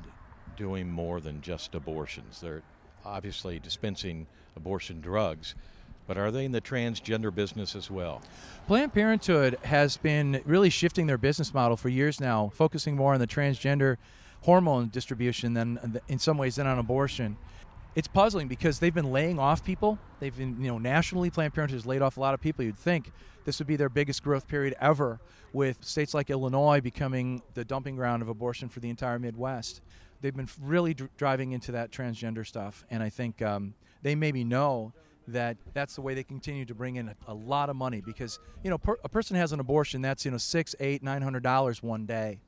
doing 0.57 0.89
more 0.89 1.19
than 1.21 1.41
just 1.41 1.73
abortions? 1.73 2.41
They're 2.41 2.63
obviously 3.05 3.59
dispensing 3.59 4.27
abortion 4.55 5.01
drugs, 5.01 5.55
but 6.05 6.17
are 6.17 6.31
they 6.31 6.45
in 6.45 6.51
the 6.51 6.61
transgender 6.61 7.33
business 7.33 7.75
as 7.75 7.89
well? 7.89 8.21
Planned 8.67 8.93
Parenthood 8.93 9.57
has 9.63 9.97
been 9.97 10.41
really 10.45 10.69
shifting 10.69 11.07
their 11.07 11.17
business 11.17 11.53
model 11.53 11.77
for 11.77 11.89
years 11.89 12.19
now, 12.19 12.51
focusing 12.53 12.95
more 12.95 13.13
on 13.13 13.19
the 13.19 13.27
transgender 13.27 13.97
hormone 14.41 14.89
distribution 14.89 15.53
than 15.53 16.01
in 16.07 16.19
some 16.19 16.37
ways 16.37 16.55
than 16.55 16.67
on 16.67 16.77
abortion 16.77 17.37
it's 17.95 18.07
puzzling 18.07 18.47
because 18.47 18.79
they've 18.79 18.93
been 18.93 19.11
laying 19.11 19.37
off 19.39 19.63
people. 19.63 19.99
They've 20.19 20.35
been, 20.35 20.61
you 20.61 20.71
know, 20.71 20.77
nationally, 20.77 21.29
Planned 21.29 21.53
Parenthood 21.53 21.77
has 21.77 21.85
laid 21.85 22.01
off 22.01 22.17
a 22.17 22.19
lot 22.19 22.33
of 22.33 22.41
people. 22.41 22.63
You'd 22.63 22.77
think 22.77 23.11
this 23.45 23.59
would 23.59 23.67
be 23.67 23.75
their 23.75 23.89
biggest 23.89 24.23
growth 24.23 24.47
period 24.47 24.75
ever, 24.79 25.19
with 25.51 25.83
states 25.83 26.13
like 26.13 26.29
Illinois 26.29 26.79
becoming 26.79 27.41
the 27.53 27.65
dumping 27.65 27.95
ground 27.95 28.21
of 28.21 28.29
abortion 28.29 28.69
for 28.69 28.79
the 28.79 28.89
entire 28.89 29.19
Midwest. 29.19 29.81
They've 30.21 30.35
been 30.35 30.47
really 30.61 30.93
dr- 30.93 31.09
driving 31.17 31.51
into 31.51 31.71
that 31.73 31.91
transgender 31.91 32.45
stuff, 32.45 32.85
and 32.89 33.03
I 33.03 33.09
think 33.09 33.41
um, 33.41 33.73
they 34.03 34.15
maybe 34.15 34.43
know 34.43 34.93
that 35.27 35.57
that's 35.73 35.95
the 35.95 36.01
way 36.01 36.13
they 36.13 36.23
continue 36.23 36.65
to 36.65 36.75
bring 36.75 36.95
in 36.95 37.09
a, 37.09 37.15
a 37.27 37.33
lot 37.33 37.69
of 37.69 37.75
money 37.75 38.01
because 38.01 38.39
you 38.63 38.69
know 38.69 38.77
per, 38.77 38.97
a 39.03 39.09
person 39.09 39.35
has 39.35 39.51
an 39.51 39.59
abortion 39.59 40.01
that's 40.01 40.25
you 40.25 40.31
know 40.31 40.37
six, 40.37 40.75
eight, 40.79 41.03
nine 41.03 41.21
hundred 41.21 41.43
dollars 41.43 41.83
one 41.83 42.05
day. 42.05 42.39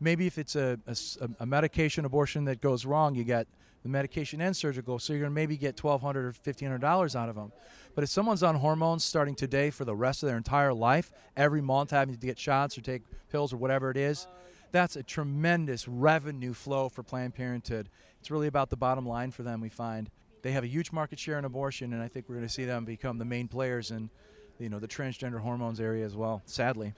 Maybe 0.00 0.26
if 0.26 0.36
it's 0.36 0.56
a, 0.56 0.78
a, 0.86 0.96
a 1.40 1.46
medication 1.46 2.04
abortion 2.04 2.44
that 2.46 2.60
goes 2.60 2.84
wrong, 2.84 3.14
you 3.14 3.22
get 3.22 3.46
the 3.82 3.88
medication 3.88 4.40
and 4.40 4.56
surgical, 4.56 4.98
so 4.98 5.12
you're 5.12 5.20
going 5.20 5.30
to 5.30 5.34
maybe 5.34 5.56
get 5.56 5.82
1,200 5.82 6.24
or 6.24 6.32
$1,500 6.32 7.16
out 7.16 7.28
of 7.28 7.34
them. 7.34 7.52
But 7.94 8.04
if 8.04 8.10
someone's 8.10 8.42
on 8.42 8.56
hormones 8.56 9.04
starting 9.04 9.34
today 9.34 9.70
for 9.70 9.84
the 9.84 9.94
rest 9.94 10.22
of 10.22 10.28
their 10.28 10.36
entire 10.36 10.72
life, 10.72 11.12
every 11.36 11.60
month 11.60 11.90
having 11.90 12.14
to 12.14 12.26
get 12.26 12.38
shots 12.38 12.78
or 12.78 12.80
take 12.80 13.02
pills 13.30 13.52
or 13.52 13.56
whatever 13.56 13.90
it 13.90 13.96
is, 13.96 14.26
that's 14.70 14.96
a 14.96 15.02
tremendous 15.02 15.86
revenue 15.86 16.54
flow 16.54 16.88
for 16.88 17.02
Planned 17.02 17.34
Parenthood. 17.34 17.88
It's 18.20 18.30
really 18.30 18.46
about 18.46 18.70
the 18.70 18.76
bottom 18.76 19.04
line 19.04 19.32
for 19.32 19.42
them, 19.42 19.60
we 19.60 19.68
find. 19.68 20.10
They 20.42 20.52
have 20.52 20.64
a 20.64 20.68
huge 20.68 20.92
market 20.92 21.18
share 21.18 21.38
in 21.38 21.44
abortion, 21.44 21.92
and 21.92 22.02
I 22.02 22.08
think 22.08 22.28
we're 22.28 22.36
going 22.36 22.46
to 22.46 22.52
see 22.52 22.64
them 22.64 22.84
become 22.84 23.18
the 23.18 23.24
main 23.24 23.48
players 23.48 23.90
in 23.90 24.10
you 24.58 24.68
know, 24.68 24.78
the 24.78 24.88
transgender 24.88 25.40
hormones 25.40 25.80
area 25.80 26.04
as 26.04 26.16
well, 26.16 26.42
sadly. 26.46 26.94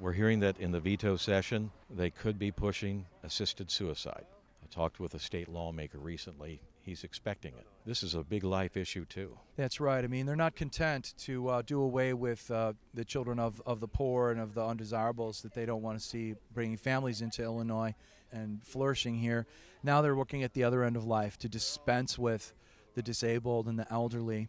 We're 0.00 0.12
hearing 0.12 0.40
that 0.40 0.58
in 0.58 0.72
the 0.72 0.80
veto 0.80 1.16
session, 1.16 1.70
they 1.90 2.10
could 2.10 2.38
be 2.38 2.50
pushing 2.50 3.06
assisted 3.22 3.70
suicide 3.70 4.24
talked 4.70 5.00
with 5.00 5.14
a 5.14 5.18
state 5.18 5.48
lawmaker 5.48 5.98
recently. 5.98 6.62
He's 6.80 7.04
expecting 7.04 7.52
it. 7.54 7.66
This 7.84 8.02
is 8.02 8.14
a 8.14 8.22
big 8.22 8.44
life 8.44 8.76
issue, 8.76 9.04
too. 9.04 9.38
That's 9.56 9.80
right. 9.80 10.02
I 10.02 10.06
mean, 10.06 10.24
they're 10.24 10.36
not 10.36 10.56
content 10.56 11.14
to 11.18 11.48
uh, 11.48 11.62
do 11.62 11.80
away 11.82 12.14
with 12.14 12.50
uh, 12.50 12.72
the 12.94 13.04
children 13.04 13.38
of, 13.38 13.60
of 13.66 13.80
the 13.80 13.88
poor 13.88 14.30
and 14.30 14.40
of 14.40 14.54
the 14.54 14.64
undesirables 14.64 15.42
that 15.42 15.52
they 15.54 15.66
don't 15.66 15.82
want 15.82 15.98
to 15.98 16.04
see 16.04 16.34
bringing 16.52 16.76
families 16.76 17.20
into 17.20 17.42
Illinois 17.42 17.94
and 18.32 18.62
flourishing 18.62 19.18
here. 19.18 19.46
Now 19.82 20.00
they're 20.00 20.16
looking 20.16 20.42
at 20.42 20.54
the 20.54 20.64
other 20.64 20.82
end 20.82 20.96
of 20.96 21.04
life 21.04 21.38
to 21.38 21.48
dispense 21.48 22.18
with 22.18 22.54
the 22.94 23.02
disabled 23.02 23.66
and 23.66 23.78
the 23.78 23.90
elderly. 23.92 24.48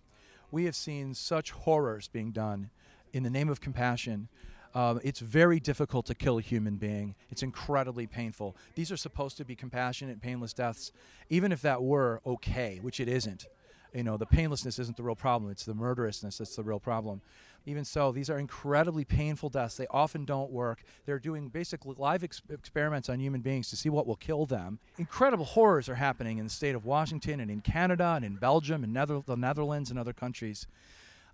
We 0.52 0.66
have 0.66 0.76
seen 0.76 1.14
such 1.14 1.52
horrors 1.52 2.08
being 2.08 2.32
done 2.32 2.72
in 3.14 3.24
the 3.24 3.30
name 3.30 3.50
of 3.50 3.62
compassion 3.62 4.30
um, 4.76 5.00
it's 5.04 5.20
very 5.20 5.60
difficult 5.60 6.06
to 6.08 6.16
kill 6.16 6.38
a 6.38 6.42
human 6.42 6.76
being. 6.76 7.16
It's 7.30 7.44
incredibly 7.44 8.08
painful. 8.08 8.56
These 8.76 8.92
are 8.92 8.98
supposed 8.98 9.38
to 9.38 9.46
be 9.46 9.56
compassionate, 9.56 10.22
painless 10.22 10.54
deaths. 10.54 10.92
Even 11.30 11.52
if 11.52 11.62
that 11.64 11.82
were 11.82 12.22
okay, 12.26 12.80
which 12.82 13.00
it 13.00 13.08
isn't, 13.08 13.46
you 13.94 14.04
know, 14.04 14.18
the 14.18 14.26
painlessness 14.26 14.78
isn't 14.78 14.98
the 14.98 15.04
real 15.04 15.16
problem. 15.16 15.50
It's 15.52 15.66
the 15.66 15.74
murderousness 15.74 16.38
that's 16.38 16.56
the 16.56 16.64
real 16.64 16.80
problem. 16.80 17.22
Even 17.66 17.84
so, 17.84 18.12
these 18.12 18.30
are 18.30 18.40
incredibly 18.40 19.04
painful 19.04 19.50
deaths. 19.50 19.76
They 19.76 19.88
often 19.88 20.24
don't 20.26 20.52
work. 20.52 20.82
They're 21.06 21.20
doing 21.20 21.50
basically 21.50 21.96
live 21.98 22.24
ex- 22.24 22.42
experiments 22.50 23.10
on 23.10 23.20
human 23.20 23.42
beings 23.42 23.70
to 23.72 23.76
see 23.76 23.90
what 23.90 24.08
will 24.08 24.16
kill 24.16 24.46
them. 24.46 24.80
Incredible 24.98 25.46
horrors 25.46 25.90
are 25.90 25.96
happening 25.96 26.38
in 26.38 26.46
the 26.46 26.50
state 26.50 26.74
of 26.74 26.86
Washington 26.86 27.40
and 27.40 27.52
in 27.52 27.62
Canada 27.62 28.14
and 28.16 28.24
in 28.24 28.36
Belgium 28.36 28.84
and 28.84 28.94
Nether- 28.94 29.24
the 29.26 29.36
Netherlands 29.36 29.90
and 29.90 30.00
other 30.00 30.14
countries. 30.14 30.68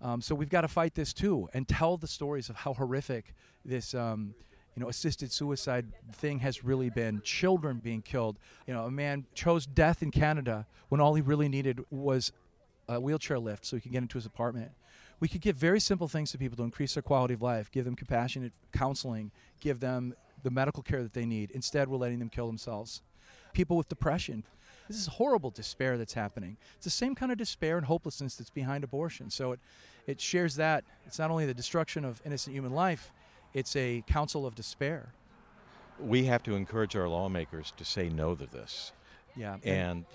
Um, 0.01 0.21
so 0.21 0.35
we've 0.35 0.49
got 0.49 0.61
to 0.61 0.67
fight 0.67 0.95
this 0.95 1.13
too 1.13 1.49
and 1.53 1.67
tell 1.67 1.97
the 1.97 2.07
stories 2.07 2.49
of 2.49 2.57
how 2.57 2.73
horrific 2.73 3.33
this. 3.63 3.93
Um, 3.93 4.35
you 4.75 4.83
know, 4.83 4.89
assisted 4.89 5.31
suicide 5.31 5.85
thing 6.11 6.39
has 6.39 6.65
really 6.65 6.89
been 6.89 7.21
children 7.21 7.79
being 7.81 8.01
killed. 8.01 8.37
You 8.67 8.73
know, 8.73 8.83
a 8.83 8.91
man 8.91 9.25
chose 9.33 9.65
death 9.65 10.03
in 10.03 10.11
Canada 10.11 10.67
when 10.89 10.99
all 10.99 11.15
he 11.15 11.21
really 11.21 11.47
needed 11.47 11.79
was 11.89 12.33
a 12.89 12.99
wheelchair 12.99 13.39
lift 13.39 13.65
so 13.65 13.77
he 13.77 13.81
could 13.81 13.93
get 13.93 14.01
into 14.01 14.17
his 14.17 14.25
apartment. 14.25 14.71
We 15.19 15.29
could 15.29 15.41
give 15.41 15.55
very 15.55 15.79
simple 15.79 16.07
things 16.09 16.31
to 16.31 16.37
people 16.37 16.57
to 16.57 16.63
increase 16.63 16.93
their 16.95 17.03
quality 17.03 17.33
of 17.33 17.41
life, 17.41 17.71
give 17.71 17.85
them 17.85 17.95
compassionate 17.95 18.51
counseling, 18.73 19.31
give 19.61 19.79
them 19.79 20.13
the 20.43 20.51
medical 20.51 20.83
care 20.83 21.01
that 21.01 21.13
they 21.13 21.25
need. 21.25 21.51
Instead, 21.51 21.87
we're 21.87 21.97
letting 21.97 22.19
them 22.19 22.29
kill 22.29 22.47
themselves. 22.47 23.01
People 23.53 23.77
with 23.77 23.87
depression, 23.87 24.43
this 24.87 24.97
is 24.97 25.07
horrible 25.07 25.49
despair 25.49 25.97
that's 25.97 26.13
happening. 26.13 26.57
It's 26.75 26.85
the 26.85 26.91
same 26.91 27.15
kind 27.15 27.31
of 27.31 27.37
despair 27.37 27.77
and 27.77 27.85
hopelessness 27.85 28.35
that's 28.35 28.49
behind 28.49 28.83
abortion. 28.83 29.29
So 29.29 29.53
it, 29.53 29.59
it 30.07 30.21
shares 30.21 30.55
that. 30.55 30.83
It's 31.05 31.19
not 31.19 31.31
only 31.31 31.45
the 31.45 31.53
destruction 31.53 32.05
of 32.05 32.21
innocent 32.25 32.55
human 32.55 32.73
life, 32.73 33.11
it's 33.53 33.75
a 33.75 34.03
counsel 34.07 34.45
of 34.45 34.55
despair. 34.55 35.09
We 35.99 36.25
have 36.25 36.43
to 36.43 36.55
encourage 36.55 36.95
our 36.95 37.07
lawmakers 37.07 37.73
to 37.77 37.85
say 37.85 38.09
no 38.09 38.35
to 38.35 38.45
this. 38.45 38.91
Yeah. 39.35 39.57
And 39.63 40.05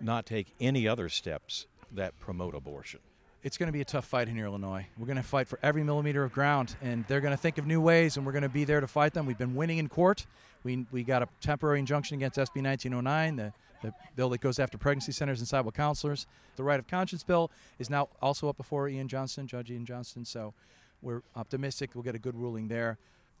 not 0.00 0.26
take 0.26 0.48
any 0.60 0.86
other 0.86 1.08
steps 1.08 1.66
that 1.92 2.18
promote 2.20 2.54
abortion. 2.54 3.00
It's 3.42 3.58
going 3.58 3.68
to 3.68 3.72
be 3.72 3.80
a 3.80 3.84
tough 3.84 4.04
fight 4.04 4.28
in 4.28 4.38
Illinois. 4.38 4.86
We're 4.98 5.06
going 5.06 5.18
to 5.18 5.22
fight 5.22 5.46
for 5.46 5.58
every 5.62 5.84
millimeter 5.84 6.24
of 6.24 6.32
ground, 6.32 6.74
and 6.82 7.04
they're 7.06 7.20
going 7.20 7.32
to 7.32 7.40
think 7.40 7.58
of 7.58 7.66
new 7.66 7.80
ways, 7.80 8.16
and 8.16 8.26
we're 8.26 8.32
going 8.32 8.42
to 8.42 8.48
be 8.48 8.64
there 8.64 8.80
to 8.80 8.88
fight 8.88 9.14
them. 9.14 9.24
We've 9.24 9.38
been 9.38 9.54
winning 9.54 9.78
in 9.78 9.88
court. 9.88 10.26
We, 10.64 10.84
we 10.90 11.04
got 11.04 11.22
a 11.22 11.28
temporary 11.40 11.78
injunction 11.78 12.16
against 12.16 12.38
SB 12.38 12.62
1909. 12.62 13.36
The 13.36 13.52
the 13.82 13.92
bill 14.14 14.28
that 14.30 14.40
goes 14.40 14.58
after 14.58 14.78
pregnancy 14.78 15.12
centers 15.12 15.40
and 15.40 15.48
sidewalk 15.48 15.74
counselors. 15.74 16.26
The 16.56 16.64
right 16.64 16.78
of 16.78 16.86
conscience 16.86 17.22
bill 17.22 17.50
is 17.78 17.90
now 17.90 18.08
also 18.20 18.48
up 18.48 18.56
before 18.56 18.88
Iain 18.88 19.08
Johnston, 19.08 19.46
Judge 19.46 19.70
Iain 19.70 19.84
Johnston. 19.84 20.24
So 20.24 20.54
we're 21.02 21.22
optimistic 21.34 21.90
we'll 21.94 22.04
get 22.04 22.14
a 22.14 22.18
good 22.18 22.34
ruling 22.34 22.68
there. 22.68 22.98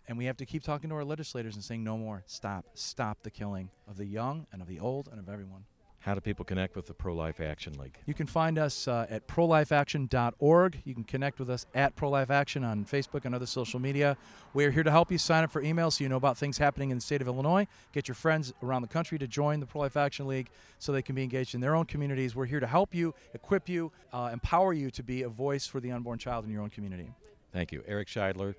And 0.08 0.16
we 0.16 0.26
have 0.26 0.36
to 0.36 0.46
keep 0.46 0.62
talking 0.62 0.90
to 0.90 0.96
our 0.96 1.04
legislators 1.04 1.56
and 1.56 1.64
saying 1.64 1.82
no 1.82 1.98
more. 1.98 2.22
Stop. 2.26 2.64
Stop 2.74 3.18
the 3.22 3.30
killing 3.30 3.70
of 3.88 3.96
the 3.96 4.06
young 4.06 4.46
and 4.52 4.62
of 4.62 4.68
the 4.68 4.78
old 4.78 5.08
and 5.08 5.18
of 5.18 5.28
everyone. 5.28 5.64
How 6.06 6.14
do 6.14 6.20
people 6.20 6.44
connect 6.44 6.76
with 6.76 6.86
the 6.86 6.94
Pro 6.94 7.16
Life 7.16 7.40
Action 7.40 7.76
League? 7.80 7.98
You 8.06 8.14
can 8.14 8.28
find 8.28 8.60
us 8.60 8.86
uh, 8.86 9.08
at 9.10 9.26
prolifeaction.org. 9.26 10.82
You 10.84 10.94
can 10.94 11.02
connect 11.02 11.40
with 11.40 11.50
us 11.50 11.66
at 11.74 11.96
Pro 11.96 12.08
Life 12.10 12.30
Action 12.30 12.62
on 12.62 12.84
Facebook 12.84 13.24
and 13.24 13.34
other 13.34 13.44
social 13.44 13.80
media. 13.80 14.16
We're 14.54 14.70
here 14.70 14.84
to 14.84 14.90
help 14.92 15.10
you 15.10 15.18
sign 15.18 15.42
up 15.42 15.50
for 15.50 15.60
emails 15.60 15.94
so 15.94 16.04
you 16.04 16.08
know 16.08 16.16
about 16.16 16.38
things 16.38 16.58
happening 16.58 16.90
in 16.90 16.98
the 16.98 17.00
state 17.00 17.22
of 17.22 17.26
Illinois. 17.26 17.66
Get 17.92 18.06
your 18.06 18.14
friends 18.14 18.52
around 18.62 18.82
the 18.82 18.88
country 18.88 19.18
to 19.18 19.26
join 19.26 19.58
the 19.58 19.66
Pro 19.66 19.80
Life 19.80 19.96
Action 19.96 20.28
League 20.28 20.48
so 20.78 20.92
they 20.92 21.02
can 21.02 21.16
be 21.16 21.24
engaged 21.24 21.56
in 21.56 21.60
their 21.60 21.74
own 21.74 21.86
communities. 21.86 22.36
We're 22.36 22.46
here 22.46 22.60
to 22.60 22.68
help 22.68 22.94
you, 22.94 23.12
equip 23.34 23.68
you, 23.68 23.90
uh, 24.12 24.30
empower 24.32 24.72
you 24.72 24.92
to 24.92 25.02
be 25.02 25.24
a 25.24 25.28
voice 25.28 25.66
for 25.66 25.80
the 25.80 25.90
unborn 25.90 26.20
child 26.20 26.44
in 26.44 26.52
your 26.52 26.62
own 26.62 26.70
community. 26.70 27.10
Thank 27.52 27.72
you. 27.72 27.82
Eric 27.84 28.06
Scheidler 28.06 28.54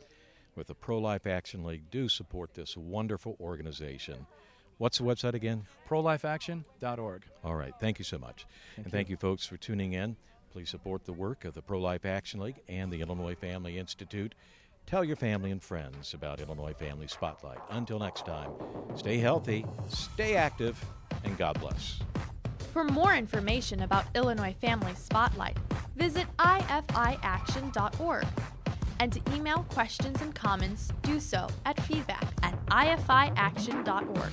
with 0.57 0.67
the 0.67 0.75
Pro 0.75 0.97
Life 0.97 1.25
Action 1.25 1.63
League. 1.63 1.83
Do 1.91 2.09
support 2.09 2.55
this 2.55 2.75
wonderful 2.75 3.37
organization. 3.39 4.27
What's 4.77 4.99
the 4.99 5.03
website 5.03 5.33
again? 5.33 5.65
ProLifeAction.org. 5.89 7.23
All 7.43 7.55
right. 7.55 7.73
Thank 7.79 7.97
you 7.99 8.05
so 8.05 8.17
much. 8.17 8.45
Thank 8.75 8.85
and 8.85 8.91
thank 8.91 9.09
you, 9.09 9.17
folks, 9.17 9.45
for 9.45 9.57
tuning 9.57 9.93
in. 9.93 10.15
Please 10.51 10.69
support 10.69 11.05
the 11.05 11.13
work 11.13 11.45
of 11.45 11.53
the 11.53 11.61
Pro 11.61 11.79
Life 11.79 12.05
Action 12.05 12.39
League 12.39 12.61
and 12.67 12.91
the 12.91 13.01
Illinois 13.01 13.35
Family 13.35 13.77
Institute. 13.77 14.35
Tell 14.85 15.03
your 15.03 15.15
family 15.15 15.51
and 15.51 15.61
friends 15.61 16.13
about 16.13 16.39
Illinois 16.39 16.73
Family 16.73 17.07
Spotlight. 17.07 17.57
Until 17.71 17.99
next 17.99 18.25
time, 18.25 18.51
stay 18.95 19.17
healthy, 19.17 19.65
stay 19.89 20.35
active, 20.35 20.83
and 21.23 21.37
God 21.37 21.59
bless. 21.59 21.99
For 22.71 22.83
more 22.83 23.13
information 23.15 23.81
about 23.81 24.05
Illinois 24.15 24.55
Family 24.61 24.93
Spotlight, 24.95 25.57
visit 25.95 26.25
ifiaction.org. 26.37 28.25
And 28.99 29.11
to 29.11 29.21
email 29.35 29.65
questions 29.69 30.21
and 30.21 30.33
comments, 30.33 30.91
do 31.01 31.19
so 31.19 31.47
at 31.65 31.79
feedback 31.81 32.25
at 32.41 32.65
ifiaction.org. 32.67 34.31